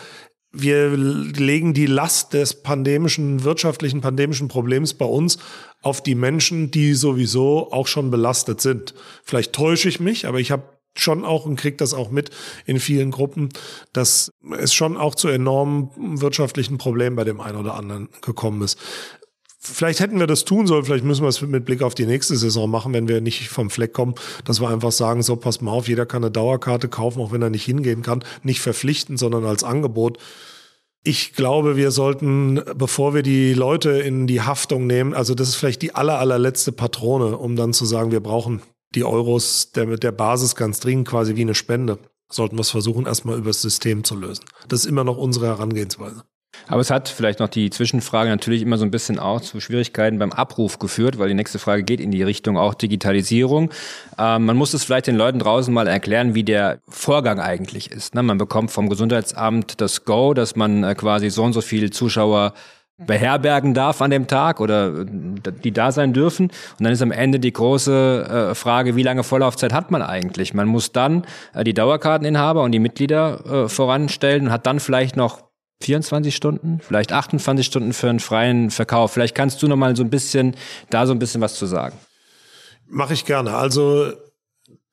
[0.51, 5.37] wir legen die Last des pandemischen, wirtschaftlichen pandemischen Problems bei uns
[5.81, 8.93] auf die Menschen, die sowieso auch schon belastet sind.
[9.23, 12.29] Vielleicht täusche ich mich, aber ich habe schon auch und kriege das auch mit
[12.65, 13.49] in vielen Gruppen,
[13.93, 15.89] dass es schon auch zu enormen
[16.21, 18.77] wirtschaftlichen Problemen bei dem einen oder anderen gekommen ist.
[19.59, 22.37] Vielleicht hätten wir das tun sollen, vielleicht müssen wir es mit Blick auf die nächste
[22.37, 25.71] Saison machen, wenn wir nicht vom Fleck kommen, dass wir einfach sagen, so passt mal
[25.71, 29.45] auf, jeder kann eine Dauerkarte kaufen, auch wenn er nicht hingehen kann, nicht verpflichten, sondern
[29.45, 30.19] als Angebot.
[31.03, 35.55] Ich glaube, wir sollten, bevor wir die Leute in die Haftung nehmen, also das ist
[35.55, 38.61] vielleicht die aller, allerletzte Patrone, um dann zu sagen, wir brauchen
[38.95, 41.99] die Euros der, der Basis ganz dringend quasi wie eine Spende.
[42.29, 44.45] Sollten wir es versuchen, erstmal über das System zu lösen.
[44.67, 46.23] Das ist immer noch unsere Herangehensweise.
[46.67, 50.19] Aber es hat vielleicht noch die Zwischenfrage natürlich immer so ein bisschen auch zu Schwierigkeiten
[50.19, 53.71] beim Abruf geführt, weil die nächste Frage geht in die Richtung auch Digitalisierung.
[54.17, 58.15] Ähm, man muss es vielleicht den Leuten draußen mal erklären, wie der Vorgang eigentlich ist.
[58.15, 58.23] Ne?
[58.23, 62.53] Man bekommt vom Gesundheitsamt das Go, dass man äh, quasi so und so viele Zuschauer
[63.05, 65.05] beherbergen darf an dem Tag oder äh,
[65.63, 66.47] die da sein dürfen.
[66.47, 70.53] Und dann ist am Ende die große äh, Frage, wie lange Vorlaufzeit hat man eigentlich?
[70.53, 75.15] Man muss dann äh, die Dauerkarteninhaber und die Mitglieder äh, voranstellen und hat dann vielleicht
[75.15, 75.43] noch
[75.83, 79.11] 24 Stunden, vielleicht 28 Stunden für einen freien Verkauf.
[79.11, 80.55] Vielleicht kannst du noch mal so ein bisschen
[80.89, 81.95] da so ein bisschen was zu sagen.
[82.87, 83.53] Mache ich gerne.
[83.53, 84.11] Also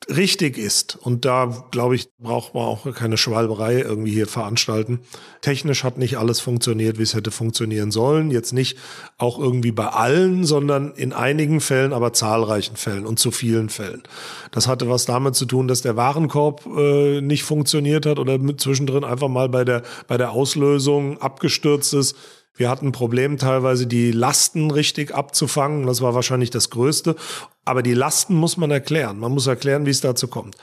[0.09, 5.01] richtig ist, und da glaube ich, braucht man auch keine Schwalberei irgendwie hier veranstalten.
[5.41, 8.31] Technisch hat nicht alles funktioniert, wie es hätte funktionieren sollen.
[8.31, 8.79] Jetzt nicht
[9.19, 14.03] auch irgendwie bei allen, sondern in einigen Fällen, aber zahlreichen Fällen und zu vielen Fällen.
[14.51, 19.05] Das hatte was damit zu tun, dass der Warenkorb äh, nicht funktioniert hat oder zwischendrin
[19.05, 22.17] einfach mal bei der, bei der Auslösung abgestürzt ist
[22.57, 25.87] wir hatten ein Problem, teilweise die Lasten richtig abzufangen.
[25.87, 27.17] Das war wahrscheinlich das Größte.
[27.65, 29.19] Aber die Lasten muss man erklären.
[29.19, 30.57] Man muss erklären, wie es dazu kommt.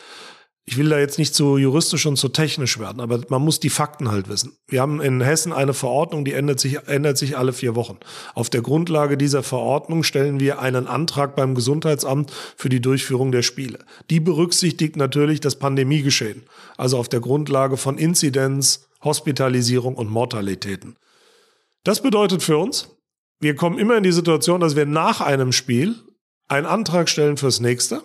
[0.63, 3.71] Ich will da jetzt nicht zu juristisch und zu technisch werden, aber man muss die
[3.71, 4.55] Fakten halt wissen.
[4.67, 7.97] Wir haben in Hessen eine Verordnung, die ändert sich, ändert sich alle vier Wochen.
[8.35, 13.41] Auf der Grundlage dieser Verordnung stellen wir einen Antrag beim Gesundheitsamt für die Durchführung der
[13.41, 13.79] Spiele.
[14.11, 16.43] Die berücksichtigt natürlich das Pandemiegeschehen,
[16.77, 20.95] also auf der Grundlage von Inzidenz, Hospitalisierung und Mortalitäten.
[21.83, 22.95] Das bedeutet für uns,
[23.39, 25.95] wir kommen immer in die Situation, dass wir nach einem Spiel
[26.47, 28.03] einen Antrag stellen fürs nächste.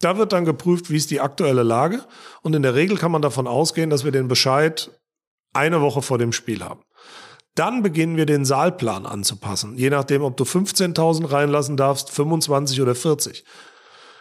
[0.00, 2.04] Da wird dann geprüft, wie ist die aktuelle Lage.
[2.42, 4.90] Und in der Regel kann man davon ausgehen, dass wir den Bescheid
[5.54, 6.82] eine Woche vor dem Spiel haben.
[7.54, 12.94] Dann beginnen wir den Saalplan anzupassen, je nachdem, ob du 15.000 reinlassen darfst, 25 oder
[12.94, 13.44] 40.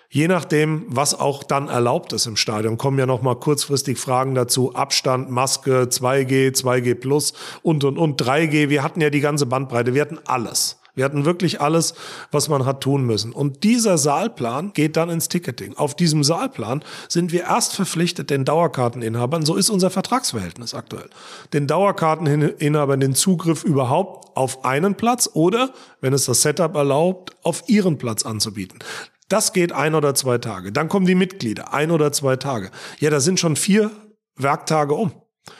[0.10, 4.36] Je nachdem, was auch dann erlaubt ist im Stadion, kommen ja noch mal kurzfristig Fragen
[4.36, 4.74] dazu.
[4.74, 8.70] Abstand, Maske, 2G, 2G Plus und, und, und 3G.
[8.70, 9.94] Wir hatten ja die ganze Bandbreite.
[9.94, 10.78] Wir hatten alles.
[10.96, 11.94] Wir hatten wirklich alles,
[12.32, 13.34] was man hat tun müssen.
[13.34, 15.76] Und dieser Saalplan geht dann ins Ticketing.
[15.76, 21.10] Auf diesem Saalplan sind wir erst verpflichtet, den Dauerkarteninhabern, so ist unser Vertragsverhältnis aktuell,
[21.52, 27.64] den Dauerkarteninhabern den Zugriff überhaupt auf einen Platz oder, wenn es das Setup erlaubt, auf
[27.68, 28.80] ihren Platz anzubieten.
[29.28, 30.72] Das geht ein oder zwei Tage.
[30.72, 32.70] Dann kommen die Mitglieder, ein oder zwei Tage.
[33.00, 33.92] Ja, da sind schon vier
[34.36, 35.12] Werktage um.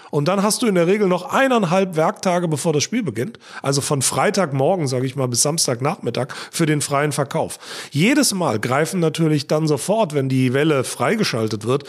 [0.10, 3.38] Und dann hast du in der Regel noch eineinhalb Werktage, bevor das Spiel beginnt.
[3.62, 7.60] Also von Freitagmorgen, sage ich mal, bis Samstagnachmittag für den freien Verkauf.
[7.92, 11.84] Jedes Mal greifen natürlich dann sofort, wenn die Welle freigeschaltet wird,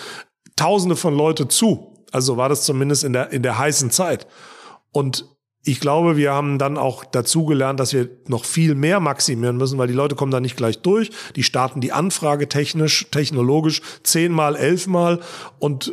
[0.56, 1.92] Tausende von Leute zu.
[2.12, 4.26] Also war das zumindest in der, in der heißen Zeit.
[4.90, 5.35] Und
[5.66, 9.78] ich glaube, wir haben dann auch dazu gelernt, dass wir noch viel mehr maximieren müssen,
[9.78, 11.10] weil die Leute kommen da nicht gleich durch.
[11.34, 15.20] Die starten die Anfrage technisch, technologisch zehnmal, elfmal
[15.58, 15.92] und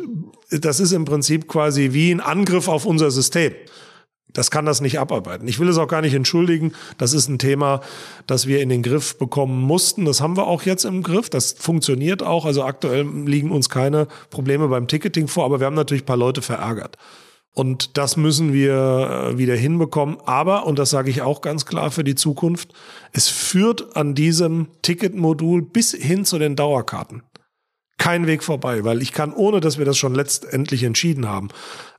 [0.50, 3.52] das ist im Prinzip quasi wie ein Angriff auf unser System.
[4.32, 5.48] Das kann das nicht abarbeiten.
[5.48, 6.72] Ich will es auch gar nicht entschuldigen.
[6.98, 7.80] Das ist ein Thema,
[8.28, 10.04] das wir in den Griff bekommen mussten.
[10.04, 11.30] Das haben wir auch jetzt im Griff.
[11.30, 12.44] Das funktioniert auch.
[12.44, 16.16] Also aktuell liegen uns keine Probleme beim Ticketing vor, aber wir haben natürlich ein paar
[16.16, 16.96] Leute verärgert.
[17.54, 18.72] Und das müssen wir
[19.32, 20.18] äh, wieder hinbekommen.
[20.26, 22.72] Aber, und das sage ich auch ganz klar für die Zukunft,
[23.12, 27.22] es führt an diesem Ticketmodul bis hin zu den Dauerkarten
[27.98, 31.48] kein Weg vorbei, weil ich kann, ohne dass wir das schon letztendlich entschieden haben,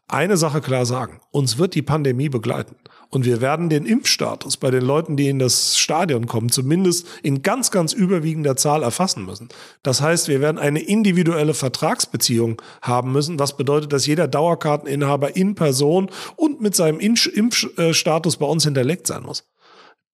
[0.07, 1.19] eine Sache klar sagen.
[1.31, 2.75] Uns wird die Pandemie begleiten.
[3.09, 7.41] Und wir werden den Impfstatus bei den Leuten, die in das Stadion kommen, zumindest in
[7.41, 9.49] ganz, ganz überwiegender Zahl erfassen müssen.
[9.83, 15.55] Das heißt, wir werden eine individuelle Vertragsbeziehung haben müssen, was bedeutet, dass jeder Dauerkarteninhaber in
[15.55, 19.47] Person und mit seinem Impfstatus bei uns hinterlegt sein muss.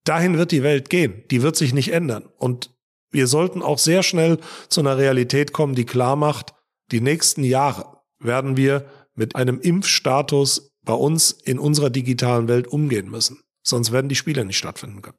[0.03, 1.23] Dahin wird die Welt gehen.
[1.29, 2.27] Die wird sich nicht ändern.
[2.37, 2.71] Und
[3.11, 6.53] wir sollten auch sehr schnell zu einer Realität kommen, die klar macht,
[6.91, 13.09] die nächsten Jahre werden wir mit einem Impfstatus bei uns in unserer digitalen Welt umgehen
[13.09, 13.39] müssen.
[13.63, 15.15] Sonst werden die Spiele nicht stattfinden können.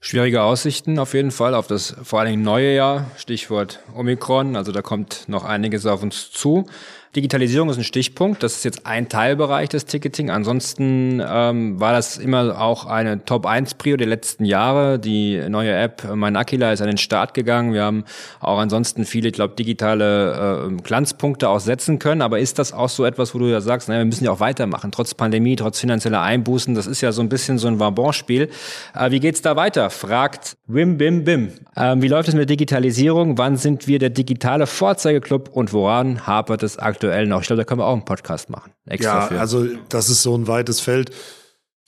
[0.00, 3.08] Schwierige Aussichten auf jeden Fall auf das vor allen Dingen neue Jahr.
[3.16, 4.56] Stichwort Omikron.
[4.56, 6.66] Also da kommt noch einiges auf uns zu.
[7.14, 8.42] Digitalisierung ist ein Stichpunkt.
[8.42, 10.30] Das ist jetzt ein Teilbereich des Ticketing.
[10.30, 14.98] Ansonsten ähm, war das immer auch eine Top-1-Prio der letzten Jahre.
[14.98, 17.74] Die neue App Mein Aquila ist an den Start gegangen.
[17.74, 18.04] Wir haben
[18.40, 22.22] auch ansonsten viele, ich glaube, digitale äh, Glanzpunkte auch setzen können.
[22.22, 24.40] Aber ist das auch so etwas, wo du ja sagst, naja, wir müssen ja auch
[24.40, 26.74] weitermachen, trotz Pandemie, trotz finanzieller Einbußen.
[26.74, 28.48] Das ist ja so ein bisschen so ein Vabon-Spiel.
[28.94, 29.90] Äh, wie geht's da weiter?
[29.90, 31.52] Fragt Wim Bim Bim.
[31.76, 33.36] Ähm, wie läuft es mit Digitalisierung?
[33.36, 37.01] Wann sind wir der digitale Vorzeigeklub und woran hapert es aktuell?
[37.02, 37.40] Aktuell noch.
[37.40, 38.72] Ich glaube, da können wir auch einen Podcast machen.
[38.86, 39.40] ja, für.
[39.40, 41.10] also das ist so ein weites Feld.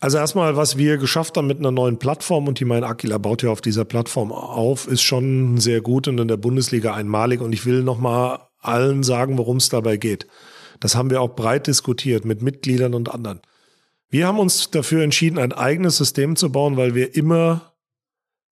[0.01, 3.43] Also erstmal, was wir geschafft haben mit einer neuen Plattform und die mein Aquila baut
[3.43, 7.41] ja auf dieser Plattform auf, ist schon sehr gut und in der Bundesliga einmalig.
[7.41, 10.27] Und ich will nochmal allen sagen, worum es dabei geht.
[10.81, 13.41] Das haben wir auch breit diskutiert mit Mitgliedern und anderen.
[14.09, 17.73] Wir haben uns dafür entschieden, ein eigenes System zu bauen, weil wir immer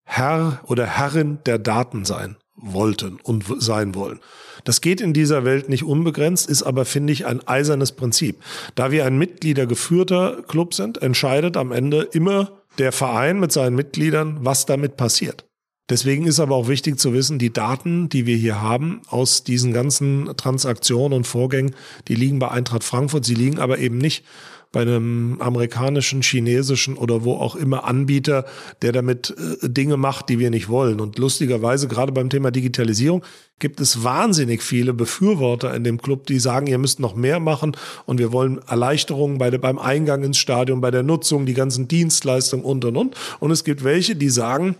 [0.05, 4.20] Herr oder Herrin der Daten sein wollten und sein wollen.
[4.64, 8.37] Das geht in dieser Welt nicht unbegrenzt, ist aber, finde ich, ein eisernes Prinzip.
[8.75, 14.38] Da wir ein mitgliedergeführter Club sind, entscheidet am Ende immer der Verein mit seinen Mitgliedern,
[14.40, 15.44] was damit passiert.
[15.90, 19.72] Deswegen ist aber auch wichtig zu wissen, die Daten, die wir hier haben aus diesen
[19.72, 21.75] ganzen Transaktionen und Vorgängen,
[22.09, 24.25] die liegen bei Eintracht Frankfurt, sie liegen aber eben nicht
[24.73, 28.47] bei einem amerikanischen, chinesischen oder wo auch immer Anbieter,
[28.81, 30.99] der damit äh, Dinge macht, die wir nicht wollen.
[31.01, 33.23] Und lustigerweise, gerade beim Thema Digitalisierung,
[33.59, 37.77] gibt es wahnsinnig viele Befürworter in dem Club, die sagen, ihr müsst noch mehr machen
[38.07, 41.87] und wir wollen Erleichterungen bei der, beim Eingang ins Stadion, bei der Nutzung, die ganzen
[41.87, 43.15] Dienstleistungen und und und.
[43.41, 44.77] Und es gibt welche, die sagen,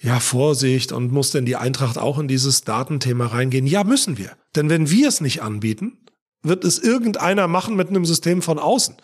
[0.00, 3.66] ja, Vorsicht, und muss denn die Eintracht auch in dieses Datenthema reingehen?
[3.66, 4.30] Ja, müssen wir.
[4.54, 5.98] Denn wenn wir es nicht anbieten,
[6.42, 8.96] wird es irgendeiner machen mit einem System von außen.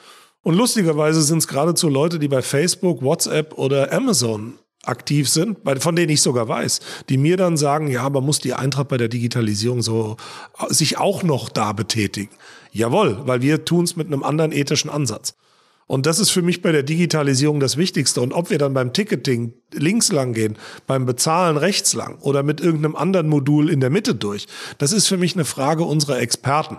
[0.43, 5.97] Und lustigerweise sind es geradezu Leute, die bei Facebook, WhatsApp oder Amazon aktiv sind, von
[5.97, 9.09] denen ich sogar weiß, die mir dann sagen, ja, aber muss die Eintracht bei der
[9.09, 10.17] Digitalisierung so
[10.69, 12.31] sich auch noch da betätigen.
[12.73, 15.35] Jawohl, weil wir tun es mit einem anderen ethischen Ansatz.
[15.87, 18.21] Und das ist für mich bei der Digitalisierung das Wichtigste.
[18.21, 22.61] Und ob wir dann beim Ticketing links lang gehen, beim Bezahlen rechts lang oder mit
[22.61, 24.47] irgendeinem anderen Modul in der Mitte durch,
[24.79, 26.79] das ist für mich eine Frage unserer Experten.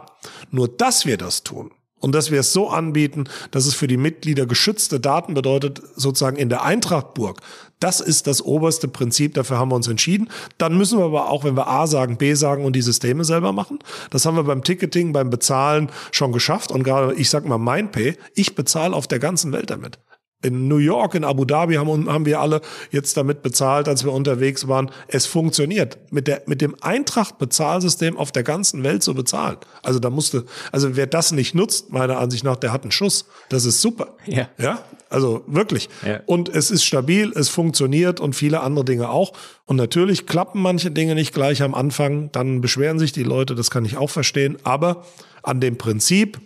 [0.51, 1.71] Nur dass wir das tun,
[2.05, 6.37] und dass wir es so anbieten, dass es für die Mitglieder geschützte Daten bedeutet, sozusagen
[6.37, 7.41] in der Eintrachtburg.
[7.85, 10.27] Das ist das oberste Prinzip, dafür haben wir uns entschieden.
[10.57, 13.51] Dann müssen wir aber auch, wenn wir A sagen, B sagen und die Systeme selber
[13.51, 13.77] machen.
[14.09, 16.71] Das haben wir beim Ticketing, beim Bezahlen schon geschafft.
[16.71, 19.99] Und gerade, ich sag mal, MindPay, ich bezahle auf der ganzen Welt damit
[20.41, 24.11] in New York, in Abu Dhabi haben, haben wir alle jetzt damit bezahlt, als wir
[24.11, 24.91] unterwegs waren.
[25.07, 25.97] Es funktioniert.
[26.11, 29.57] Mit, der, mit dem Eintracht-Bezahlsystem auf der ganzen Welt zu bezahlen.
[29.81, 33.25] Also da musste, also wer das nicht nutzt, meiner Ansicht nach, der hat einen Schuss.
[33.49, 34.15] Das ist super.
[34.25, 34.49] Ja.
[34.57, 34.83] Ja.
[35.09, 35.89] Also wirklich.
[36.05, 36.21] Ja.
[36.25, 39.33] Und es ist stabil, es funktioniert und viele andere Dinge auch.
[39.65, 42.31] Und natürlich klappen manche Dinge nicht gleich am Anfang.
[42.31, 44.57] Dann beschweren sich die Leute, das kann ich auch verstehen.
[44.63, 45.05] Aber
[45.43, 46.39] an dem Prinzip,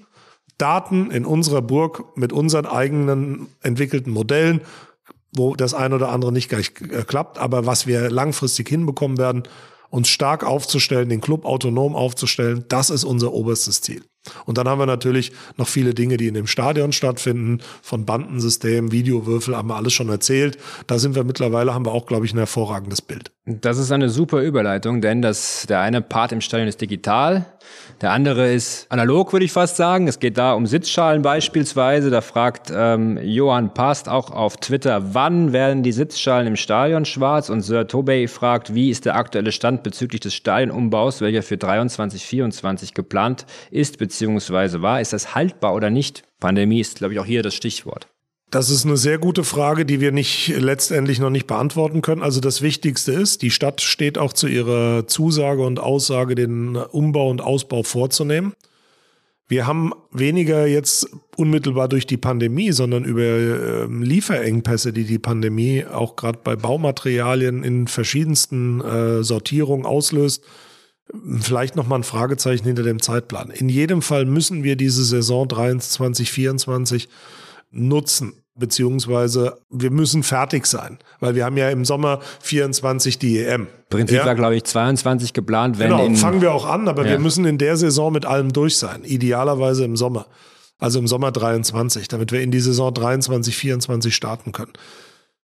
[0.57, 4.61] Daten in unserer Burg mit unseren eigenen entwickelten Modellen,
[5.35, 9.43] wo das ein oder andere nicht gleich äh, klappt, aber was wir langfristig hinbekommen werden,
[9.89, 14.03] uns stark aufzustellen, den Club autonom aufzustellen, das ist unser oberstes Ziel.
[14.45, 18.91] Und dann haben wir natürlich noch viele Dinge, die in dem Stadion stattfinden, von Bandensystem,
[18.91, 20.57] Videowürfel, haben wir alles schon erzählt.
[20.87, 23.31] Da sind wir mittlerweile, haben wir auch, glaube ich, ein hervorragendes Bild.
[23.51, 27.45] Das ist eine super Überleitung, denn das, der eine Part im Stadion ist digital,
[27.99, 30.07] der andere ist analog, würde ich fast sagen.
[30.07, 32.11] Es geht da um Sitzschalen beispielsweise.
[32.11, 37.49] Da fragt ähm, Johann Past auch auf Twitter, wann werden die Sitzschalen im Stadion schwarz?
[37.49, 42.23] Und Sir Tobey fragt, wie ist der aktuelle Stand bezüglich des Stadionumbaus, welcher für 23,
[42.23, 44.83] 24 geplant ist bzw.
[44.83, 45.01] war?
[45.01, 46.21] Ist das haltbar oder nicht?
[46.39, 48.07] Pandemie ist, glaube ich, auch hier das Stichwort.
[48.51, 52.23] Das ist eine sehr gute Frage, die wir nicht letztendlich noch nicht beantworten können.
[52.23, 57.29] Also das Wichtigste ist, die Stadt steht auch zu ihrer Zusage und Aussage, den Umbau
[57.29, 58.53] und Ausbau vorzunehmen.
[59.47, 65.85] Wir haben weniger jetzt unmittelbar durch die Pandemie, sondern über äh, Lieferengpässe, die die Pandemie
[65.85, 70.43] auch gerade bei Baumaterialien in verschiedensten äh, Sortierungen auslöst.
[71.39, 73.49] Vielleicht noch mal ein Fragezeichen hinter dem Zeitplan.
[73.49, 77.09] In jedem Fall müssen wir diese Saison 23, 24
[77.71, 78.33] nutzen.
[78.55, 83.67] Beziehungsweise wir müssen fertig sein, weil wir haben ja im Sommer 24 die EM.
[83.89, 84.25] Prinzip ja?
[84.25, 85.79] war, glaube ich, 22 geplant.
[85.79, 87.11] Wenn genau, fangen wir auch an, aber ja.
[87.11, 89.05] wir müssen in der Saison mit allem durch sein.
[89.05, 90.25] Idealerweise im Sommer.
[90.77, 94.73] Also im Sommer 23, damit wir in die Saison 23, 24 starten können.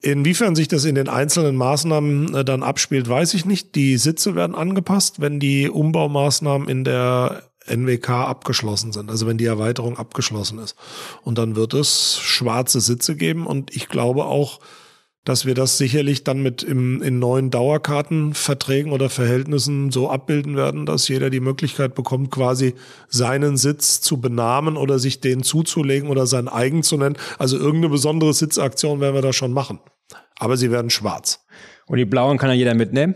[0.00, 3.74] Inwiefern sich das in den einzelnen Maßnahmen äh, dann abspielt, weiß ich nicht.
[3.74, 9.46] Die Sitze werden angepasst, wenn die Umbaumaßnahmen in der NWK abgeschlossen sind, also wenn die
[9.46, 10.76] Erweiterung abgeschlossen ist.
[11.22, 14.60] Und dann wird es schwarze Sitze geben und ich glaube auch,
[15.24, 20.84] dass wir das sicherlich dann mit im, in neuen Dauerkartenverträgen oder Verhältnissen so abbilden werden,
[20.84, 22.74] dass jeder die Möglichkeit bekommt, quasi
[23.08, 27.16] seinen Sitz zu benamen oder sich den zuzulegen oder sein eigen zu nennen.
[27.38, 29.80] Also irgendeine besondere Sitzaktion werden wir da schon machen.
[30.38, 31.46] Aber sie werden schwarz.
[31.86, 33.14] Und die blauen kann ja jeder mitnehmen?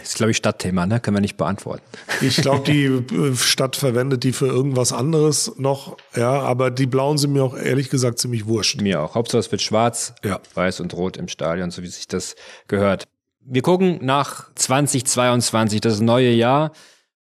[0.00, 1.00] Das ist, glaube ich, Stadtthema, ne?
[1.00, 1.82] Können wir nicht beantworten.
[2.20, 7.18] Ich glaube, die äh, Stadt verwendet die für irgendwas anderes noch, ja, aber die blauen
[7.18, 8.80] sind mir auch ehrlich gesagt ziemlich wurscht.
[8.80, 9.14] Mir auch.
[9.14, 10.40] Hauptsache es wird schwarz, ja.
[10.54, 12.36] weiß und rot im Stadion, so wie sich das
[12.68, 13.04] gehört.
[13.40, 16.72] Wir gucken nach 2022, das neue Jahr.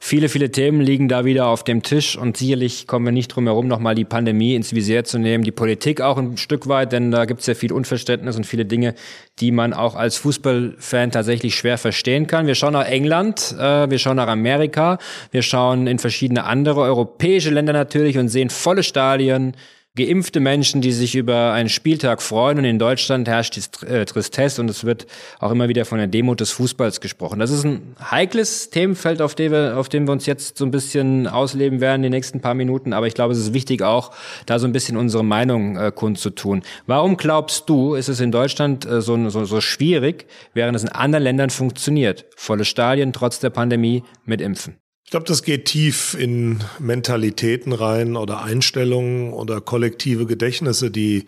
[0.01, 3.47] Viele, viele Themen liegen da wieder auf dem Tisch und sicherlich kommen wir nicht drum
[3.47, 7.11] herum, nochmal die Pandemie ins Visier zu nehmen, die Politik auch ein Stück weit, denn
[7.11, 8.95] da gibt es ja viel Unverständnis und viele Dinge,
[9.39, 12.47] die man auch als Fußballfan tatsächlich schwer verstehen kann.
[12.47, 14.99] Wir schauen nach England, äh, wir schauen nach Amerika,
[15.31, 19.53] wir schauen in verschiedene andere europäische Länder natürlich und sehen volle Stadien,
[19.99, 22.57] geimpfte Menschen, die sich über einen Spieltag freuen.
[22.57, 25.05] Und in Deutschland herrscht die äh, Tristesse und es wird
[25.39, 27.39] auch immer wieder von der Demut des Fußballs gesprochen.
[27.39, 30.71] Das ist ein heikles Themenfeld, auf dem wir, auf dem wir uns jetzt so ein
[30.71, 32.93] bisschen ausleben werden, die nächsten paar Minuten.
[32.93, 34.11] Aber ich glaube, es ist wichtig auch,
[34.45, 36.63] da so ein bisschen unsere Meinung äh, kundzutun.
[36.87, 40.89] Warum glaubst du, ist es in Deutschland äh, so, so, so schwierig, während es in
[40.89, 42.25] anderen Ländern funktioniert?
[42.35, 44.77] Volle Stadien trotz der Pandemie mit Impfen.
[45.09, 51.25] Ich glaube, das geht tief in Mentalitäten rein oder Einstellungen oder kollektive Gedächtnisse, die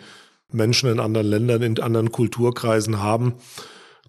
[0.52, 3.34] Menschen in anderen Ländern, in anderen Kulturkreisen haben.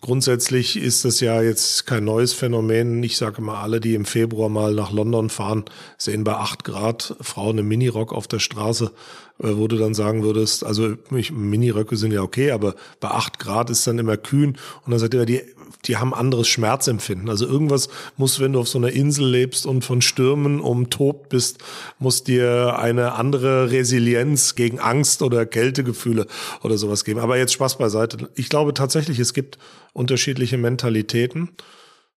[0.02, 3.02] Grundsätzlich ist das ja jetzt kein neues Phänomen.
[3.02, 5.64] Ich sage mal, alle, die im Februar mal nach London fahren,
[5.96, 8.92] sehen bei acht Grad Frauen im Minirock auf der Straße,
[9.38, 13.70] äh, wo du dann sagen würdest, also Miniröcke sind ja okay, aber bei acht Grad
[13.70, 15.40] ist dann immer kühn und dann sagt ihr, die
[15.84, 17.28] die haben anderes Schmerzempfinden.
[17.28, 21.58] Also irgendwas muss, wenn du auf so einer Insel lebst und von Stürmen umtobt bist,
[21.98, 26.26] muss dir eine andere Resilienz gegen Angst oder Kältegefühle
[26.62, 27.20] oder sowas geben.
[27.20, 28.30] Aber jetzt Spaß beiseite.
[28.34, 29.58] Ich glaube tatsächlich, es gibt
[29.92, 31.50] unterschiedliche Mentalitäten.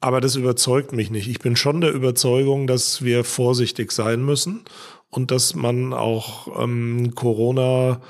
[0.01, 1.29] Aber das überzeugt mich nicht.
[1.29, 4.65] Ich bin schon der Überzeugung, dass wir vorsichtig sein müssen
[5.09, 8.03] und dass man auch ähm, Corona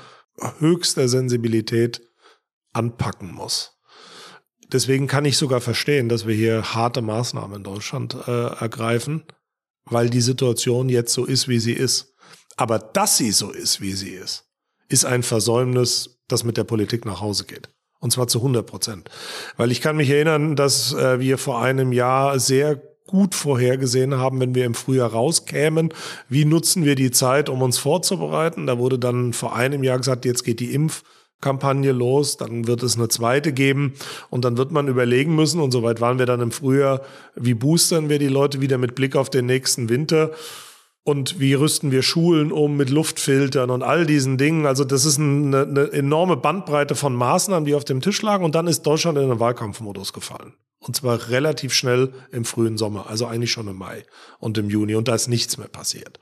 [0.59, 2.01] höchster Sensibilität
[2.73, 3.74] anpacken muss.
[4.71, 9.23] Deswegen kann ich sogar verstehen, dass wir hier harte Maßnahmen in Deutschland äh, ergreifen,
[9.85, 12.13] weil die Situation jetzt so ist, wie sie ist.
[12.57, 14.45] Aber dass sie so ist, wie sie ist,
[14.87, 17.69] ist ein Versäumnis, das mit der Politik nach Hause geht.
[17.99, 19.09] Und zwar zu 100 Prozent.
[19.57, 24.39] Weil ich kann mich erinnern, dass äh, wir vor einem Jahr sehr gut vorhergesehen haben,
[24.39, 25.93] wenn wir im Frühjahr rauskämen.
[26.27, 28.65] Wie nutzen wir die Zeit, um uns vorzubereiten?
[28.65, 31.03] Da wurde dann vor einem Jahr gesagt, jetzt geht die Impf-
[31.41, 33.93] Kampagne los, dann wird es eine zweite geben
[34.29, 37.01] und dann wird man überlegen müssen, und soweit waren wir dann im Frühjahr,
[37.35, 40.31] wie boostern wir die Leute wieder mit Blick auf den nächsten Winter
[41.03, 44.65] und wie rüsten wir Schulen um mit Luftfiltern und all diesen Dingen.
[44.65, 48.55] Also das ist eine, eine enorme Bandbreite von Maßnahmen, die auf dem Tisch lagen und
[48.55, 50.53] dann ist Deutschland in den Wahlkampfmodus gefallen.
[50.79, 54.03] Und zwar relativ schnell im frühen Sommer, also eigentlich schon im Mai
[54.39, 56.19] und im Juni und da ist nichts mehr passiert.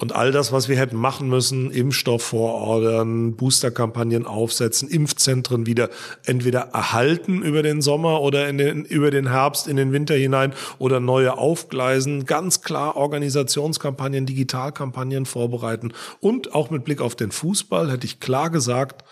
[0.00, 5.90] Und all das, was wir hätten machen müssen, Impfstoff vorordern, Boosterkampagnen aufsetzen, Impfzentren wieder
[6.24, 10.52] entweder erhalten über den Sommer oder in den, über den Herbst in den Winter hinein
[10.78, 17.90] oder neue aufgleisen, ganz klar Organisationskampagnen, Digitalkampagnen vorbereiten und auch mit Blick auf den Fußball
[17.90, 19.02] hätte ich klar gesagt,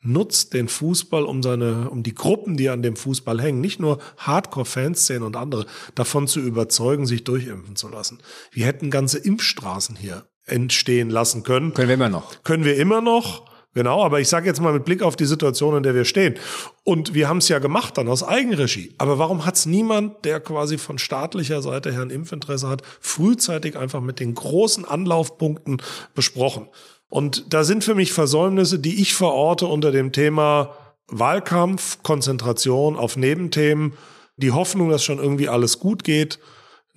[0.00, 3.98] nutzt den Fußball, um seine, um die Gruppen, die an dem Fußball hängen, nicht nur
[4.18, 5.66] Hardcore-Fanszenen und andere,
[5.96, 8.20] davon zu überzeugen, sich durchimpfen zu lassen.
[8.52, 11.74] Wir hätten ganze Impfstraßen hier entstehen lassen können.
[11.74, 12.42] Können wir immer noch.
[12.42, 13.44] Können wir immer noch.
[13.74, 16.36] Genau, aber ich sage jetzt mal mit Blick auf die Situation, in der wir stehen.
[16.82, 18.94] Und wir haben es ja gemacht dann aus Eigenregie.
[18.96, 23.76] Aber warum hat es niemand, der quasi von staatlicher Seite her ein Impfinteresse hat, frühzeitig
[23.76, 25.82] einfach mit den großen Anlaufpunkten
[26.14, 26.68] besprochen?
[27.10, 30.74] Und da sind für mich Versäumnisse, die ich verorte unter dem Thema
[31.08, 33.92] Wahlkampf, Konzentration auf Nebenthemen,
[34.38, 36.38] die Hoffnung, dass schon irgendwie alles gut geht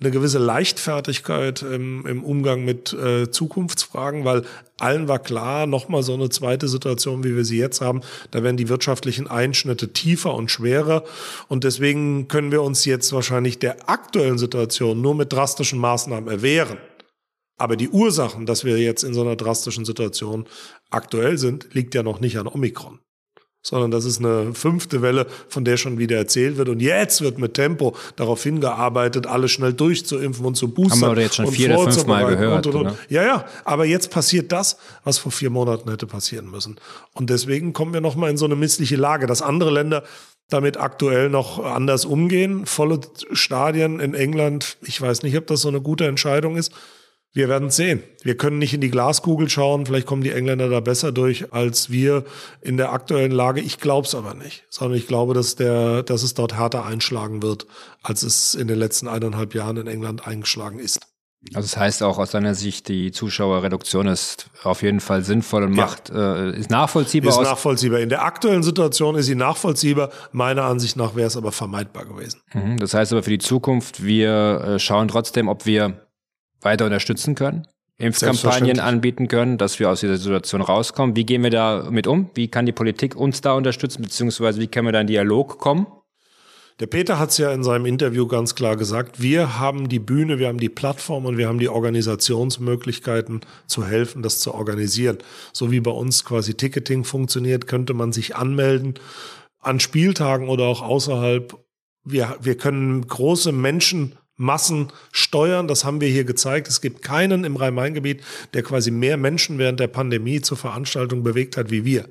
[0.00, 4.42] eine gewisse Leichtfertigkeit im, im Umgang mit äh, Zukunftsfragen, weil
[4.78, 8.56] allen war klar, nochmal so eine zweite Situation, wie wir sie jetzt haben, da werden
[8.56, 11.04] die wirtschaftlichen Einschnitte tiefer und schwerer.
[11.48, 16.78] Und deswegen können wir uns jetzt wahrscheinlich der aktuellen Situation nur mit drastischen Maßnahmen erwehren.
[17.58, 20.46] Aber die Ursachen, dass wir jetzt in so einer drastischen Situation
[20.88, 23.00] aktuell sind, liegt ja noch nicht an Omikron.
[23.62, 26.68] Sondern das ist eine fünfte Welle, von der schon wieder erzählt wird.
[26.68, 31.02] Und jetzt wird mit Tempo darauf hingearbeitet, alle schnell durchzuimpfen und zu boostern.
[31.02, 32.66] Haben wir jetzt schon vier oder fünf Mal gehört.
[32.66, 32.96] Und, und, und.
[33.08, 36.76] Ja, ja, aber jetzt passiert das, was vor vier Monaten hätte passieren müssen.
[37.12, 40.04] Und deswegen kommen wir nochmal in so eine missliche Lage, dass andere Länder
[40.48, 42.66] damit aktuell noch anders umgehen.
[42.66, 43.00] Volle
[43.32, 46.72] Stadien in England, ich weiß nicht, ob das so eine gute Entscheidung ist.
[47.32, 48.02] Wir werden sehen.
[48.22, 49.86] Wir können nicht in die Glaskugel schauen.
[49.86, 52.24] Vielleicht kommen die Engländer da besser durch als wir
[52.60, 53.60] in der aktuellen Lage.
[53.60, 57.42] Ich glaube es aber nicht, sondern ich glaube, dass der, dass es dort härter einschlagen
[57.42, 57.66] wird,
[58.02, 60.98] als es in den letzten eineinhalb Jahren in England eingeschlagen ist.
[61.54, 65.72] Also das heißt auch aus deiner Sicht, die Zuschauerreduktion ist auf jeden Fall sinnvoll und
[65.72, 67.30] macht, äh, ist nachvollziehbar.
[67.30, 68.00] Ist nachvollziehbar.
[68.00, 70.10] In der aktuellen Situation ist sie nachvollziehbar.
[70.32, 72.42] Meiner Ansicht nach wäre es aber vermeidbar gewesen.
[72.52, 72.76] Mhm.
[72.76, 76.09] Das heißt aber für die Zukunft, wir äh, schauen trotzdem, ob wir
[76.60, 77.66] weiter unterstützen können,
[77.98, 81.16] Impfkampagnen anbieten können, dass wir aus dieser Situation rauskommen.
[81.16, 82.30] Wie gehen wir da mit um?
[82.34, 85.86] Wie kann die Politik uns da unterstützen, beziehungsweise wie können wir da in Dialog kommen?
[86.80, 90.38] Der Peter hat es ja in seinem Interview ganz klar gesagt, wir haben die Bühne,
[90.38, 95.18] wir haben die Plattform und wir haben die Organisationsmöglichkeiten zu helfen, das zu organisieren.
[95.52, 98.94] So wie bei uns quasi Ticketing funktioniert, könnte man sich anmelden
[99.60, 101.54] an Spieltagen oder auch außerhalb.
[102.02, 105.68] Wir, wir können große Menschen Massen steuern.
[105.68, 106.66] Das haben wir hier gezeigt.
[106.66, 108.22] Es gibt keinen im Rhein-Main-Gebiet,
[108.54, 112.08] der quasi mehr Menschen während der Pandemie zur Veranstaltung bewegt hat wie wir.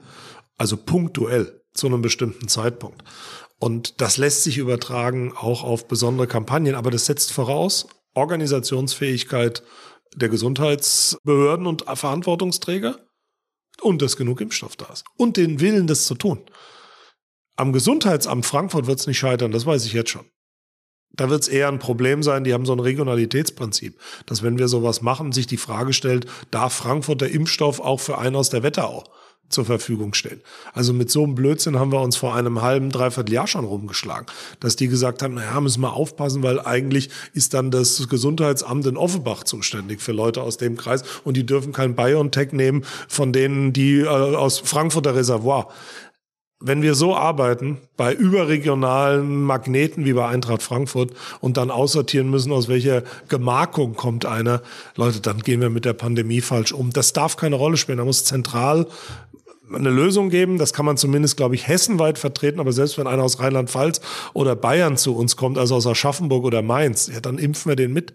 [0.57, 3.03] Also punktuell zu einem bestimmten Zeitpunkt.
[3.57, 6.75] Und das lässt sich übertragen auch auf besondere Kampagnen.
[6.75, 9.63] Aber das setzt voraus Organisationsfähigkeit
[10.15, 12.99] der Gesundheitsbehörden und Verantwortungsträger
[13.81, 15.03] und dass genug Impfstoff da ist.
[15.17, 16.41] Und den Willen, das zu tun.
[17.55, 20.25] Am Gesundheitsamt Frankfurt wird es nicht scheitern, das weiß ich jetzt schon.
[21.13, 24.67] Da wird es eher ein Problem sein, die haben so ein Regionalitätsprinzip, dass wenn wir
[24.67, 28.63] sowas machen, sich die Frage stellt, darf Frankfurt der Impfstoff auch für einen aus der
[28.63, 29.03] Wetterau
[29.49, 30.41] zur Verfügung stellen?
[30.73, 34.27] Also mit so einem Blödsinn haben wir uns vor einem halben, dreiviertel Jahr schon rumgeschlagen,
[34.59, 38.95] dass die gesagt haben, naja, müssen wir aufpassen, weil eigentlich ist dann das Gesundheitsamt in
[38.95, 43.73] Offenbach zuständig für Leute aus dem Kreis und die dürfen kein BioNTech nehmen von denen,
[43.73, 45.69] die äh, aus Frankfurter Reservoir
[46.61, 52.51] wenn wir so arbeiten, bei überregionalen Magneten wie bei Eintracht Frankfurt und dann aussortieren müssen,
[52.51, 54.61] aus welcher Gemarkung kommt einer,
[54.95, 56.91] Leute, dann gehen wir mit der Pandemie falsch um.
[56.91, 57.99] Das darf keine Rolle spielen.
[57.99, 58.87] Da muss zentral
[59.73, 60.57] eine Lösung geben.
[60.57, 62.59] Das kann man zumindest, glaube ich, hessenweit vertreten.
[62.59, 64.01] Aber selbst wenn einer aus Rheinland-Pfalz
[64.33, 67.93] oder Bayern zu uns kommt, also aus Aschaffenburg oder Mainz, ja, dann impfen wir den
[67.93, 68.13] mit.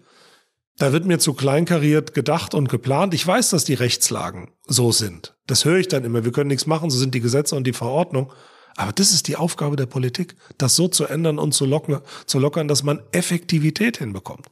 [0.77, 3.13] Da wird mir zu kleinkariert gedacht und geplant.
[3.13, 5.35] Ich weiß, dass die Rechtslagen so sind.
[5.47, 6.25] Das höre ich dann immer.
[6.25, 8.31] Wir können nichts machen, so sind die Gesetze und die Verordnung.
[8.75, 12.39] Aber das ist die Aufgabe der Politik, das so zu ändern und zu lockern, zu
[12.39, 14.47] lockern, dass man Effektivität hinbekommt.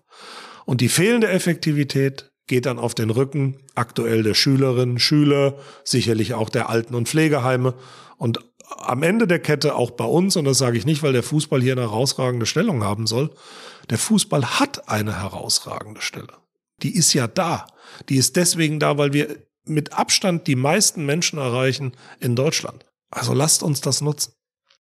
[0.65, 6.49] Und die fehlende Effektivität geht dann auf den Rücken aktuell der Schülerinnen, Schüler, sicherlich auch
[6.49, 7.74] der Alten- und Pflegeheime
[8.17, 8.39] und
[8.78, 11.61] am Ende der Kette auch bei uns, und das sage ich nicht, weil der Fußball
[11.61, 13.32] hier eine herausragende Stellung haben soll,
[13.89, 16.34] der Fußball hat eine herausragende Stelle.
[16.81, 17.67] Die ist ja da.
[18.09, 22.86] Die ist deswegen da, weil wir mit Abstand die meisten Menschen erreichen in Deutschland.
[23.09, 24.34] Also lasst uns das nutzen.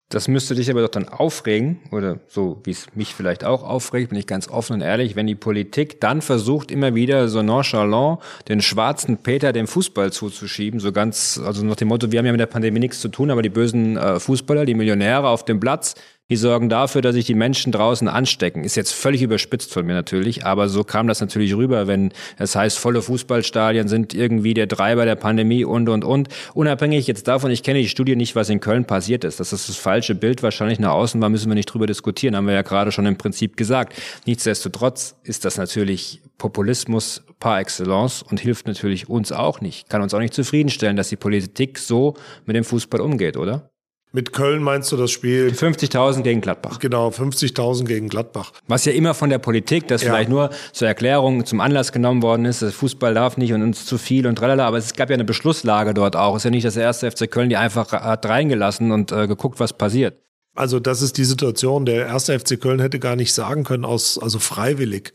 [0.09, 4.09] Das müsste dich aber doch dann aufregen, oder so wie es mich vielleicht auch aufregt,
[4.09, 8.19] bin ich ganz offen und ehrlich, wenn die Politik dann versucht, immer wieder so nonchalant
[8.47, 12.33] den schwarzen Peter dem Fußball zuzuschieben, so ganz, also nach dem Motto, wir haben ja
[12.33, 15.59] mit der Pandemie nichts zu tun, aber die bösen äh, Fußballer, die Millionäre auf dem
[15.59, 15.95] Platz,
[16.29, 18.63] die sorgen dafür, dass sich die Menschen draußen anstecken.
[18.63, 22.55] Ist jetzt völlig überspitzt von mir natürlich, aber so kam das natürlich rüber, wenn es
[22.55, 26.29] heißt, volle Fußballstadien sind irgendwie der Treiber der Pandemie und, und, und.
[26.55, 29.39] Unabhängig jetzt davon, ich kenne die Studie nicht, was in Köln passiert ist.
[29.39, 32.47] Dass das das falsche Bild wahrscheinlich nach außen war, müssen wir nicht drüber diskutieren, haben
[32.47, 33.93] wir ja gerade schon im Prinzip gesagt.
[34.25, 39.89] Nichtsdestotrotz ist das natürlich Populismus par excellence und hilft natürlich uns auch nicht.
[39.89, 42.15] Kann uns auch nicht zufriedenstellen, dass die Politik so
[42.45, 43.69] mit dem Fußball umgeht, oder?
[44.15, 45.49] Mit Köln meinst du das Spiel?
[45.49, 46.79] 50.000 gegen Gladbach.
[46.79, 48.53] Genau, 50.000 gegen Gladbach.
[48.65, 50.07] Was ja immer von der Politik, das ja.
[50.07, 53.85] vielleicht nur zur Erklärung zum Anlass genommen worden ist, das Fußball darf nicht und uns
[53.85, 56.37] zu viel und tralala, aber es gab ja eine Beschlusslage dort auch.
[56.37, 59.59] Es ist ja nicht das erste FC Köln, die einfach hat reingelassen und äh, geguckt,
[59.59, 60.15] was passiert.
[60.55, 61.85] Also das ist die Situation.
[61.85, 65.11] Der erste FC Köln hätte gar nicht sagen können, aus, also freiwillig.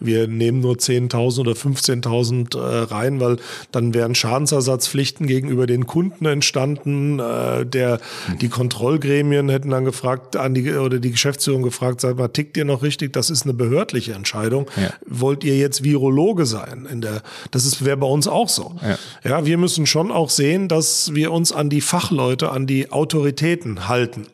[0.00, 3.36] Wir nehmen nur 10.000 oder 15.000 äh, rein, weil
[3.70, 7.20] dann wären Schadensersatzpflichten gegenüber den Kunden entstanden.
[7.20, 8.00] Äh, der,
[8.40, 12.64] die Kontrollgremien hätten dann gefragt, an die, oder die Geschäftsführung gefragt, sag mal, tickt ihr
[12.64, 13.12] noch richtig?
[13.12, 14.66] Das ist eine behördliche Entscheidung.
[14.76, 14.92] Ja.
[15.06, 16.88] Wollt ihr jetzt Virologe sein?
[16.90, 17.22] In der,
[17.52, 18.74] das ist, wäre bei uns auch so.
[18.82, 18.98] Ja.
[19.22, 23.86] ja, wir müssen schon auch sehen, dass wir uns an die Fachleute, an die Autoritäten
[23.86, 24.26] halten.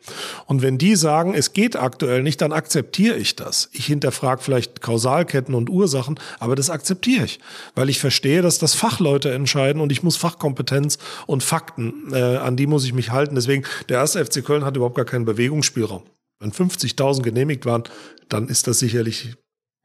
[0.47, 3.69] Und wenn die sagen, es geht aktuell nicht, dann akzeptiere ich das.
[3.73, 7.39] Ich hinterfrage vielleicht Kausalketten und Ursachen, aber das akzeptiere ich,
[7.75, 12.55] weil ich verstehe, dass das Fachleute entscheiden und ich muss Fachkompetenz und Fakten, äh, an
[12.55, 13.35] die muss ich mich halten.
[13.35, 16.03] Deswegen, der erste FC Köln hat überhaupt gar keinen Bewegungsspielraum.
[16.39, 17.83] Wenn 50.000 genehmigt waren,
[18.29, 19.35] dann ist das sicherlich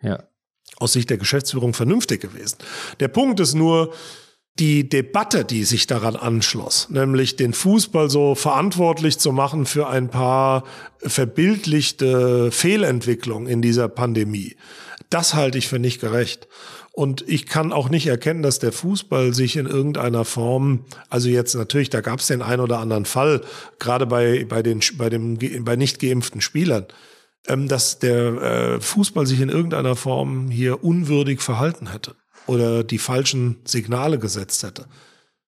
[0.00, 0.22] ja.
[0.76, 2.58] aus Sicht der Geschäftsführung vernünftig gewesen.
[3.00, 3.92] Der Punkt ist nur,
[4.58, 10.08] die Debatte, die sich daran anschloss, nämlich den Fußball so verantwortlich zu machen für ein
[10.08, 10.64] paar
[10.98, 14.56] verbildlichte Fehlentwicklungen in dieser Pandemie,
[15.08, 16.48] das halte ich für nicht gerecht.
[16.94, 21.54] Und ich kann auch nicht erkennen, dass der Fußball sich in irgendeiner Form, also jetzt
[21.54, 23.40] natürlich, da gab es den einen oder anderen Fall,
[23.78, 26.86] gerade bei, bei, den, bei, dem, bei nicht geimpften Spielern,
[27.46, 32.14] ähm, dass der äh, Fußball sich in irgendeiner Form hier unwürdig verhalten hätte
[32.46, 34.86] oder die falschen Signale gesetzt hätte.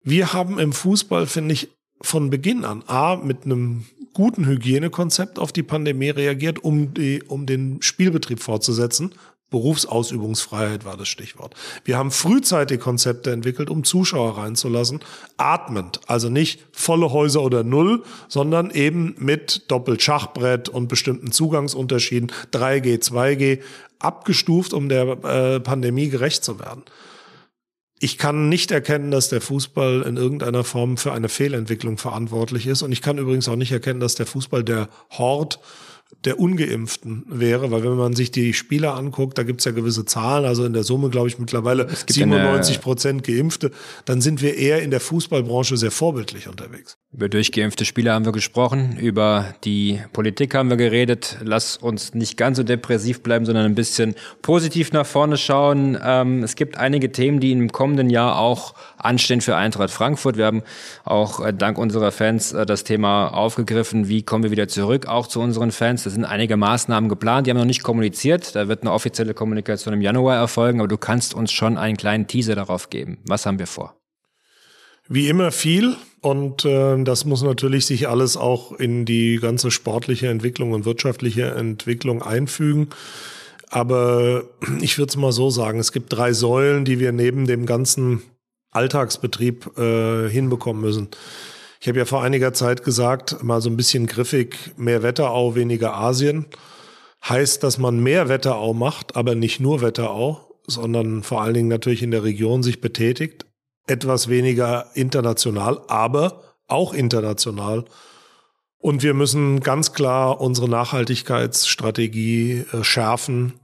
[0.02, 1.70] Wir haben im Fußball, finde ich,
[2.00, 7.46] von Beginn an A, mit einem guten Hygienekonzept auf die Pandemie reagiert, um, die, um
[7.46, 9.14] den Spielbetrieb fortzusetzen.
[9.52, 11.54] Berufsausübungsfreiheit war das Stichwort.
[11.84, 14.98] Wir haben frühzeitig Konzepte entwickelt, um Zuschauer reinzulassen,
[15.36, 23.00] atmend, also nicht volle Häuser oder null, sondern eben mit Doppelschachbrett und bestimmten Zugangsunterschieden, 3G,
[23.00, 23.60] 2G,
[24.00, 26.82] abgestuft, um der äh, Pandemie gerecht zu werden.
[28.00, 32.82] Ich kann nicht erkennen, dass der Fußball in irgendeiner Form für eine Fehlentwicklung verantwortlich ist.
[32.82, 35.60] Und ich kann übrigens auch nicht erkennen, dass der Fußball der Hort
[36.24, 40.44] der Ungeimpften wäre, weil wenn man sich die Spieler anguckt, da gibt's ja gewisse Zahlen,
[40.44, 43.72] also in der Summe glaube ich mittlerweile 97 Prozent Geimpfte,
[44.04, 46.96] dann sind wir eher in der Fußballbranche sehr vorbildlich unterwegs.
[47.12, 51.38] Über durchgeimpfte Spieler haben wir gesprochen, über die Politik haben wir geredet.
[51.42, 55.98] Lass uns nicht ganz so depressiv bleiben, sondern ein bisschen positiv nach vorne schauen.
[56.02, 60.36] Ähm, es gibt einige Themen, die im kommenden Jahr auch anstehen für Eintracht Frankfurt.
[60.36, 60.62] Wir haben
[61.04, 65.26] auch äh, dank unserer Fans äh, das Thema aufgegriffen, wie kommen wir wieder zurück, auch
[65.26, 66.04] zu unseren Fans.
[66.04, 68.54] Da sind einige Maßnahmen geplant, die haben noch nicht kommuniziert.
[68.54, 72.26] Da wird eine offizielle Kommunikation im Januar erfolgen, aber du kannst uns schon einen kleinen
[72.26, 73.18] Teaser darauf geben.
[73.26, 73.96] Was haben wir vor?
[75.08, 75.96] Wie immer viel.
[76.20, 81.50] Und äh, das muss natürlich sich alles auch in die ganze sportliche Entwicklung und wirtschaftliche
[81.50, 82.90] Entwicklung einfügen.
[83.68, 84.44] Aber
[84.80, 88.22] ich würde es mal so sagen, es gibt drei Säulen, die wir neben dem ganzen
[88.72, 91.08] Alltagsbetrieb äh, hinbekommen müssen.
[91.80, 95.94] Ich habe ja vor einiger Zeit gesagt, mal so ein bisschen griffig, mehr Wetterau, weniger
[95.94, 96.46] Asien.
[97.28, 102.02] Heißt, dass man mehr Wetterau macht, aber nicht nur Wetterau, sondern vor allen Dingen natürlich
[102.02, 103.46] in der Region sich betätigt.
[103.86, 107.84] Etwas weniger international, aber auch international.
[108.78, 113.54] Und wir müssen ganz klar unsere Nachhaltigkeitsstrategie äh, schärfen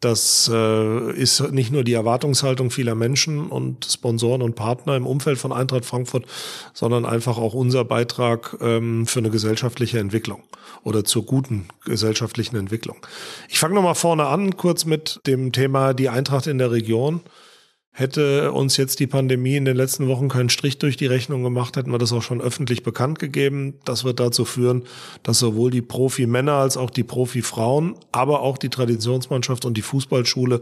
[0.00, 5.38] das äh, ist nicht nur die Erwartungshaltung vieler Menschen und Sponsoren und Partner im Umfeld
[5.38, 6.24] von Eintracht Frankfurt,
[6.72, 10.42] sondern einfach auch unser Beitrag ähm, für eine gesellschaftliche Entwicklung
[10.84, 12.98] oder zur guten gesellschaftlichen Entwicklung.
[13.48, 17.20] Ich fange nochmal vorne an, kurz mit dem Thema die Eintracht in der Region.
[17.98, 21.76] Hätte uns jetzt die Pandemie in den letzten Wochen keinen Strich durch die Rechnung gemacht,
[21.76, 23.74] hätten wir das auch schon öffentlich bekannt gegeben.
[23.84, 24.84] Das wird dazu führen,
[25.24, 30.60] dass sowohl die Profi-Männer als auch die Profi-Frauen, aber auch die Traditionsmannschaft und die Fußballschule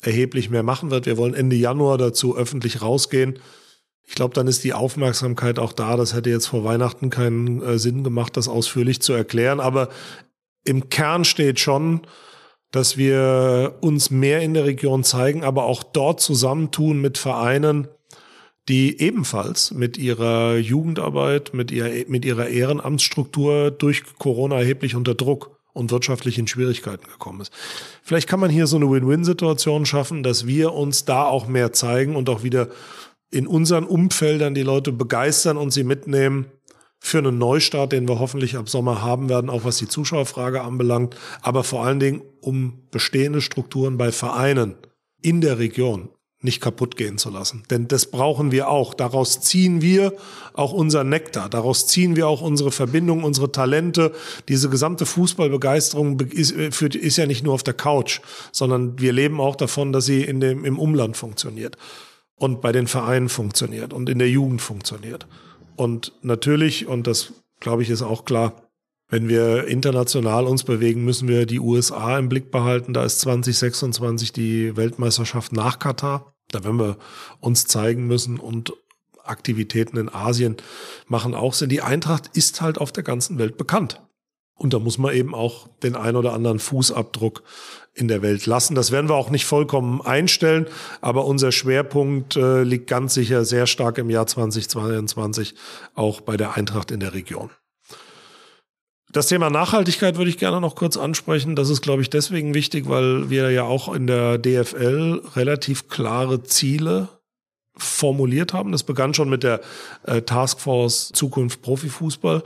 [0.00, 1.04] erheblich mehr machen wird.
[1.04, 3.38] Wir wollen Ende Januar dazu öffentlich rausgehen.
[4.06, 5.94] Ich glaube, dann ist die Aufmerksamkeit auch da.
[5.98, 9.60] Das hätte jetzt vor Weihnachten keinen äh, Sinn gemacht, das ausführlich zu erklären.
[9.60, 9.90] Aber
[10.64, 12.00] im Kern steht schon,
[12.70, 17.88] dass wir uns mehr in der Region zeigen, aber auch dort zusammentun mit Vereinen,
[18.68, 25.58] die ebenfalls mit ihrer Jugendarbeit, mit ihrer, mit ihrer Ehrenamtsstruktur durch Corona erheblich unter Druck
[25.72, 27.52] und wirtschaftlich in Schwierigkeiten gekommen ist.
[28.02, 32.16] Vielleicht kann man hier so eine Win-Win-Situation schaffen, dass wir uns da auch mehr zeigen
[32.16, 32.68] und auch wieder
[33.30, 36.46] in unseren Umfeldern die Leute begeistern und sie mitnehmen
[37.00, 41.16] für einen Neustart, den wir hoffentlich ab Sommer haben werden, auch was die Zuschauerfrage anbelangt,
[41.42, 44.74] aber vor allen Dingen, um bestehende Strukturen bei Vereinen
[45.20, 47.64] in der Region nicht kaputt gehen zu lassen.
[47.68, 48.94] Denn das brauchen wir auch.
[48.94, 50.12] Daraus ziehen wir
[50.52, 51.48] auch unser Nektar.
[51.48, 54.12] Daraus ziehen wir auch unsere Verbindung, unsere Talente.
[54.48, 58.20] Diese gesamte Fußballbegeisterung ist, ist ja nicht nur auf der Couch,
[58.52, 61.76] sondern wir leben auch davon, dass sie in dem, im Umland funktioniert
[62.36, 65.26] und bei den Vereinen funktioniert und in der Jugend funktioniert.
[65.78, 68.68] Und natürlich, und das glaube ich ist auch klar,
[69.08, 72.92] wenn wir international uns bewegen, müssen wir die USA im Blick behalten.
[72.92, 76.34] Da ist 2026 die Weltmeisterschaft nach Katar.
[76.50, 76.96] Da werden wir
[77.38, 78.72] uns zeigen müssen und
[79.22, 80.56] Aktivitäten in Asien
[81.06, 81.68] machen auch Sinn.
[81.68, 84.02] Die Eintracht ist halt auf der ganzen Welt bekannt.
[84.58, 87.42] Und da muss man eben auch den ein oder anderen Fußabdruck
[87.94, 88.74] in der Welt lassen.
[88.74, 90.66] Das werden wir auch nicht vollkommen einstellen,
[91.00, 95.54] aber unser Schwerpunkt äh, liegt ganz sicher sehr stark im Jahr 2022
[95.94, 97.50] auch bei der Eintracht in der Region.
[99.10, 101.56] Das Thema Nachhaltigkeit würde ich gerne noch kurz ansprechen.
[101.56, 106.42] Das ist, glaube ich, deswegen wichtig, weil wir ja auch in der DFL relativ klare
[106.42, 107.08] Ziele
[107.74, 108.70] formuliert haben.
[108.70, 109.60] Das begann schon mit der
[110.04, 112.42] äh, Taskforce Zukunft Profifußball.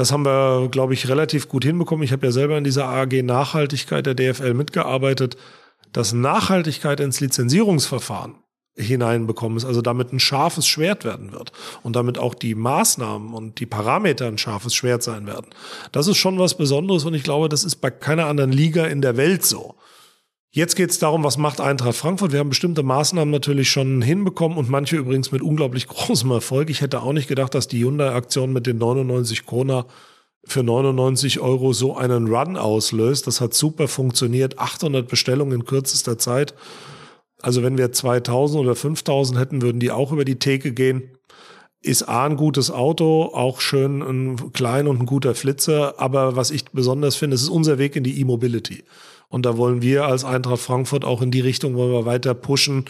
[0.00, 2.02] Das haben wir, glaube ich, relativ gut hinbekommen.
[2.02, 5.36] Ich habe ja selber in dieser AG Nachhaltigkeit der DFL mitgearbeitet.
[5.92, 8.36] Dass Nachhaltigkeit ins Lizenzierungsverfahren
[8.76, 13.60] hineinbekommen ist, also damit ein scharfes Schwert werden wird und damit auch die Maßnahmen und
[13.60, 15.48] die Parameter ein scharfes Schwert sein werden.
[15.92, 19.02] Das ist schon was Besonderes und ich glaube, das ist bei keiner anderen Liga in
[19.02, 19.74] der Welt so.
[20.52, 22.32] Jetzt geht es darum, was macht Eintracht Frankfurt.
[22.32, 26.70] Wir haben bestimmte Maßnahmen natürlich schon hinbekommen und manche übrigens mit unglaublich großem Erfolg.
[26.70, 29.86] Ich hätte auch nicht gedacht, dass die Hyundai-Aktion mit den 99 Kona
[30.44, 33.28] für 99 Euro so einen Run auslöst.
[33.28, 34.58] Das hat super funktioniert.
[34.58, 36.54] 800 Bestellungen in kürzester Zeit.
[37.40, 41.16] Also wenn wir 2000 oder 5000 hätten, würden die auch über die Theke gehen.
[41.80, 46.00] Ist A ein gutes Auto, auch schön ein klein und ein guter Flitzer.
[46.00, 48.82] Aber was ich besonders finde, es ist unser Weg in die E-Mobility.
[49.30, 52.84] Und da wollen wir als Eintracht Frankfurt auch in die Richtung wollen wir weiter pushen.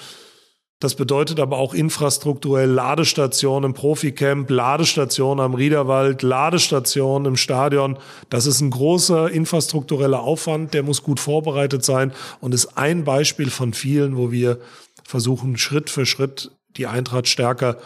[0.81, 7.99] Das bedeutet aber auch infrastrukturell Ladestationen im Proficamp, Ladestationen am Riederwald, Ladestationen im Stadion.
[8.31, 13.51] Das ist ein großer infrastruktureller Aufwand, der muss gut vorbereitet sein und ist ein Beispiel
[13.51, 14.59] von vielen, wo wir
[15.05, 17.77] versuchen, Schritt für Schritt die Eintracht stärker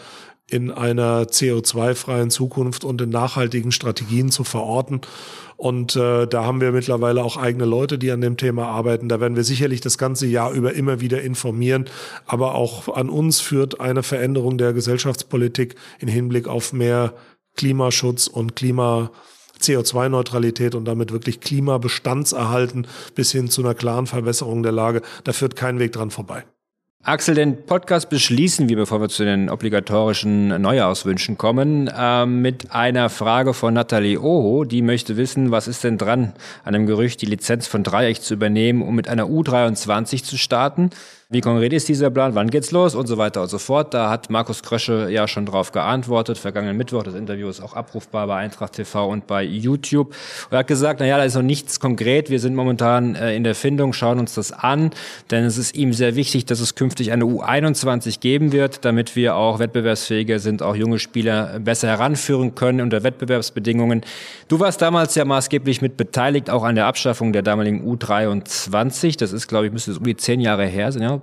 [0.49, 5.01] in einer CO2-freien Zukunft und in nachhaltigen Strategien zu verorten.
[5.57, 9.09] Und äh, da haben wir mittlerweile auch eigene Leute, die an dem Thema arbeiten.
[9.09, 11.85] Da werden wir sicherlich das ganze Jahr über immer wieder informieren.
[12.25, 17.13] Aber auch an uns führt eine Veränderung der Gesellschaftspolitik in Hinblick auf mehr
[17.55, 19.11] Klimaschutz und Klima
[19.61, 25.01] CO2-Neutralität und damit wirklich Klimabestandserhalten bis hin zu einer klaren Verbesserung der Lage.
[25.23, 26.43] Da führt kein Weg dran vorbei.
[27.07, 33.11] Axel, den Podcast beschließen wir, bevor wir zu den obligatorischen Neujahrswünschen kommen, äh, mit einer
[33.11, 34.63] Frage von Nathalie Oho.
[34.63, 36.33] Die möchte wissen, was ist denn dran
[36.63, 40.89] an dem Gerücht, die Lizenz von Dreieck zu übernehmen, um mit einer U23 zu starten?
[41.35, 42.33] Wie konkret ist dieser Plan?
[42.33, 42.95] Wann geht's los?
[42.95, 43.93] Und so weiter und so fort.
[43.93, 46.37] Da hat Markus Krösche ja schon drauf geantwortet.
[46.37, 47.03] Vergangenen Mittwoch.
[47.03, 50.11] Das Interview ist auch abrufbar bei Eintracht TV und bei YouTube.
[50.11, 52.29] Und er hat gesagt, na ja, da ist noch nichts konkret.
[52.29, 54.91] Wir sind momentan äh, in der Findung, schauen uns das an.
[55.29, 59.35] Denn es ist ihm sehr wichtig, dass es künftig eine U21 geben wird, damit wir
[59.35, 64.03] auch wettbewerbsfähiger sind, auch junge Spieler besser heranführen können unter Wettbewerbsbedingungen.
[64.47, 69.19] Du warst damals ja maßgeblich mit beteiligt, auch an der Abschaffung der damaligen U23.
[69.19, 71.01] Das ist, glaube ich, müsste es um die zehn Jahre her sein.
[71.01, 71.21] Ja?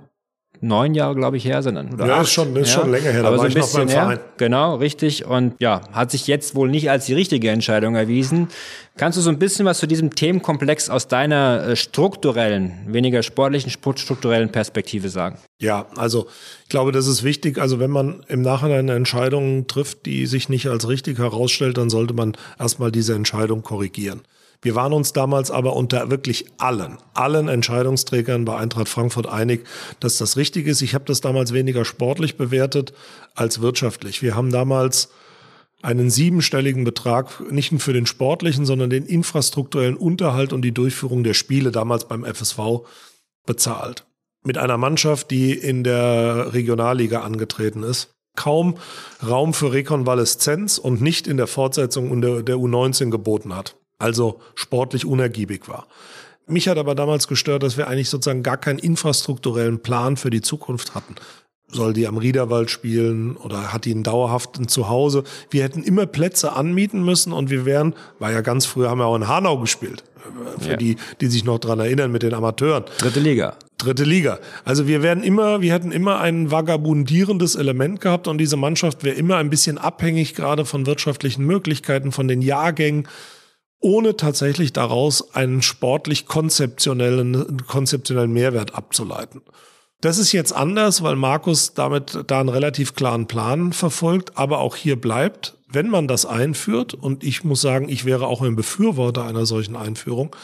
[0.61, 1.77] Neun Jahre, glaube ich, her sind.
[1.93, 2.23] Oder ja, acht.
[2.23, 2.81] ist schon, ist ja.
[2.81, 3.25] schon länger her.
[3.25, 4.19] Aber so ein bisschen her.
[4.37, 5.25] Genau, richtig.
[5.25, 8.47] Und ja, hat sich jetzt wohl nicht als die richtige Entscheidung erwiesen.
[8.95, 13.71] Kannst du so ein bisschen was zu diesem Themenkomplex aus deiner äh, strukturellen, weniger sportlichen,
[13.71, 15.37] strukturellen Perspektive sagen?
[15.59, 16.27] Ja, also
[16.63, 17.57] ich glaube, das ist wichtig.
[17.57, 21.89] Also wenn man im Nachhinein eine Entscheidung trifft, die sich nicht als richtig herausstellt, dann
[21.89, 24.21] sollte man erstmal diese Entscheidung korrigieren.
[24.63, 29.67] Wir waren uns damals aber unter wirklich allen, allen Entscheidungsträgern bei Eintracht Frankfurt einig,
[29.99, 30.81] dass das richtig ist.
[30.81, 32.93] Ich habe das damals weniger sportlich bewertet
[33.35, 34.21] als wirtschaftlich.
[34.21, 35.09] Wir haben damals
[35.81, 41.25] einen siebenstelligen Betrag nicht nur für den sportlichen, sondern den infrastrukturellen Unterhalt und die Durchführung
[41.25, 42.87] der Spiele damals beim FSV
[43.45, 44.05] bezahlt.
[44.45, 48.11] Mit einer Mannschaft, die in der Regionalliga angetreten ist.
[48.37, 48.77] Kaum
[49.21, 55.05] Raum für Rekonvaleszenz und nicht in der Fortsetzung der, der U19 geboten hat also sportlich
[55.05, 55.87] unergiebig war.
[56.45, 60.41] Mich hat aber damals gestört, dass wir eigentlich sozusagen gar keinen infrastrukturellen Plan für die
[60.41, 61.15] Zukunft hatten.
[61.69, 65.23] Soll die am Riederwald spielen oder hat die einen dauerhaften Zuhause?
[65.49, 69.05] Wir hätten immer Plätze anmieten müssen und wir wären, war ja ganz früher, haben wir
[69.05, 70.03] auch in Hanau gespielt.
[70.59, 70.77] Für ja.
[70.77, 72.83] die, die sich noch dran erinnern mit den Amateuren.
[72.97, 73.55] Dritte Liga.
[73.77, 74.39] Dritte Liga.
[74.65, 79.15] Also wir werden immer, wir hätten immer ein vagabundierendes Element gehabt und diese Mannschaft wäre
[79.15, 83.07] immer ein bisschen abhängig gerade von wirtschaftlichen Möglichkeiten, von den Jahrgängen
[83.83, 89.41] ohne tatsächlich daraus einen sportlich konzeptionellen, konzeptionellen Mehrwert abzuleiten.
[90.01, 94.75] Das ist jetzt anders, weil Markus damit da einen relativ klaren Plan verfolgt, aber auch
[94.75, 99.25] hier bleibt, wenn man das einführt, und ich muss sagen, ich wäre auch ein Befürworter
[99.25, 100.35] einer solchen Einführung,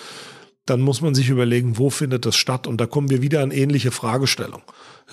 [0.65, 2.67] dann muss man sich überlegen, wo findet das statt?
[2.67, 4.61] Und da kommen wir wieder an ähnliche Fragestellung.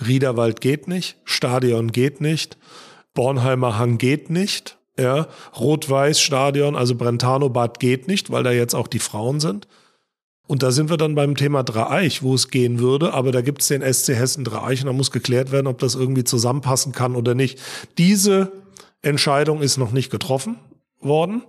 [0.05, 2.57] Riederwald geht nicht, Stadion geht nicht,
[3.13, 4.76] Bornheimer Hang geht nicht.
[4.99, 5.27] Ja,
[5.59, 9.67] Rot-Weiß-Stadion, also Brentano-Bad geht nicht, weil da jetzt auch die Frauen sind.
[10.47, 13.61] Und da sind wir dann beim Thema Dreieich, wo es gehen würde, aber da gibt
[13.61, 17.15] es den SC Hessen Dreieich und da muss geklärt werden, ob das irgendwie zusammenpassen kann
[17.15, 17.59] oder nicht.
[17.97, 18.51] Diese
[19.01, 20.57] Entscheidung ist noch nicht getroffen
[21.01, 21.43] worden.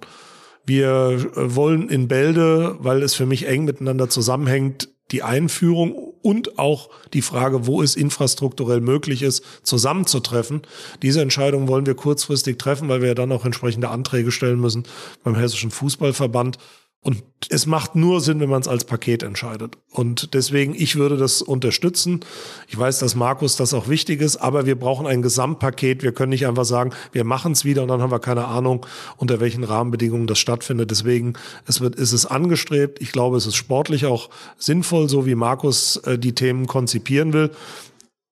[0.67, 6.91] Wir wollen in Bälde, weil es für mich eng miteinander zusammenhängt, die Einführung und auch
[7.13, 10.63] die Frage, wo es infrastrukturell möglich ist, zusammenzutreffen.
[11.03, 14.85] Diese Entscheidung wollen wir kurzfristig treffen, weil wir ja dann auch entsprechende Anträge stellen müssen
[15.25, 16.59] beim Hessischen Fußballverband.
[17.01, 19.79] Und es macht nur Sinn, wenn man es als Paket entscheidet.
[19.93, 22.25] Und deswegen, ich würde das unterstützen.
[22.67, 26.03] Ich weiß, dass Markus das auch wichtig ist, aber wir brauchen ein Gesamtpaket.
[26.03, 28.85] Wir können nicht einfach sagen, wir machen es wieder und dann haben wir keine Ahnung,
[29.17, 30.91] unter welchen Rahmenbedingungen das stattfindet.
[30.91, 31.35] Deswegen
[31.67, 33.01] es wird, ist es angestrebt.
[33.01, 37.53] Ich glaube, es ist sportlich auch sinnvoll, so wie Markus äh, die Themen konzipieren will.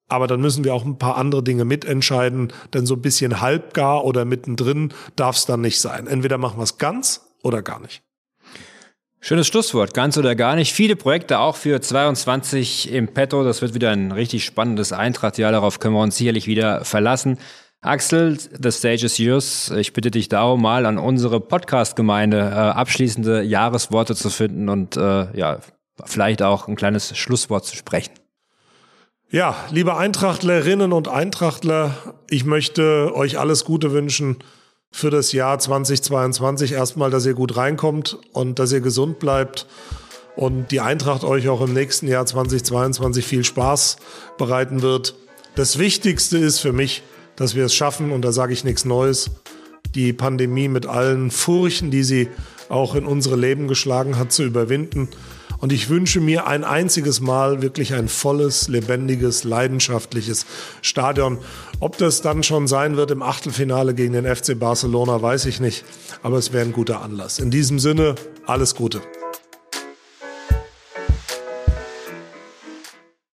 [0.09, 4.05] Aber dann müssen wir auch ein paar andere Dinge mitentscheiden, denn so ein bisschen halbgar
[4.05, 6.09] oder mittendrin darf es dann nicht sein.
[6.09, 8.06] Entweder machen wir es ganz oder gar nicht.
[9.27, 10.73] Schönes Schlusswort, ganz oder gar nicht.
[10.73, 13.43] Viele Projekte auch für 22 im Petto.
[13.43, 15.51] Das wird wieder ein richtig spannendes Eintrachtjahr.
[15.51, 17.39] Darauf können wir uns sicherlich wieder verlassen.
[17.81, 19.73] Axel, the stage is yours.
[19.77, 25.37] Ich bitte dich darum, mal an unsere Podcast-Gemeinde äh, abschließende Jahresworte zu finden und äh,
[25.37, 25.59] ja,
[26.05, 28.13] vielleicht auch ein kleines Schlusswort zu sprechen.
[29.29, 31.97] Ja, liebe Eintrachtlerinnen und Eintrachtler,
[32.31, 34.37] ich möchte euch alles Gute wünschen
[34.97, 39.67] für das Jahr 2022 erstmal, dass ihr gut reinkommt und dass ihr gesund bleibt
[40.37, 43.99] und die Eintracht euch auch im nächsten Jahr 2022 viel Spaß
[44.39, 45.15] bereiten wird.
[45.55, 47.03] Das Wichtigste ist für mich,
[47.37, 49.33] dass wir es schaffen, und da sage ich nichts Neues,
[49.95, 52.31] die Pandemie mit allen Furchen, die sie
[52.71, 55.11] auch in unsere Leben geschlagen hat, zu überwinden.
[55.59, 60.47] Und ich wünsche mir ein einziges Mal wirklich ein volles, lebendiges, leidenschaftliches
[60.83, 61.39] Stadion.
[61.81, 65.85] Ob das dann schon sein wird im Achtelfinale gegen den FC Barcelona, weiß ich nicht.
[66.23, 67.39] Aber es wäre ein guter Anlass.
[67.39, 68.15] In diesem Sinne,
[68.47, 69.01] alles Gute.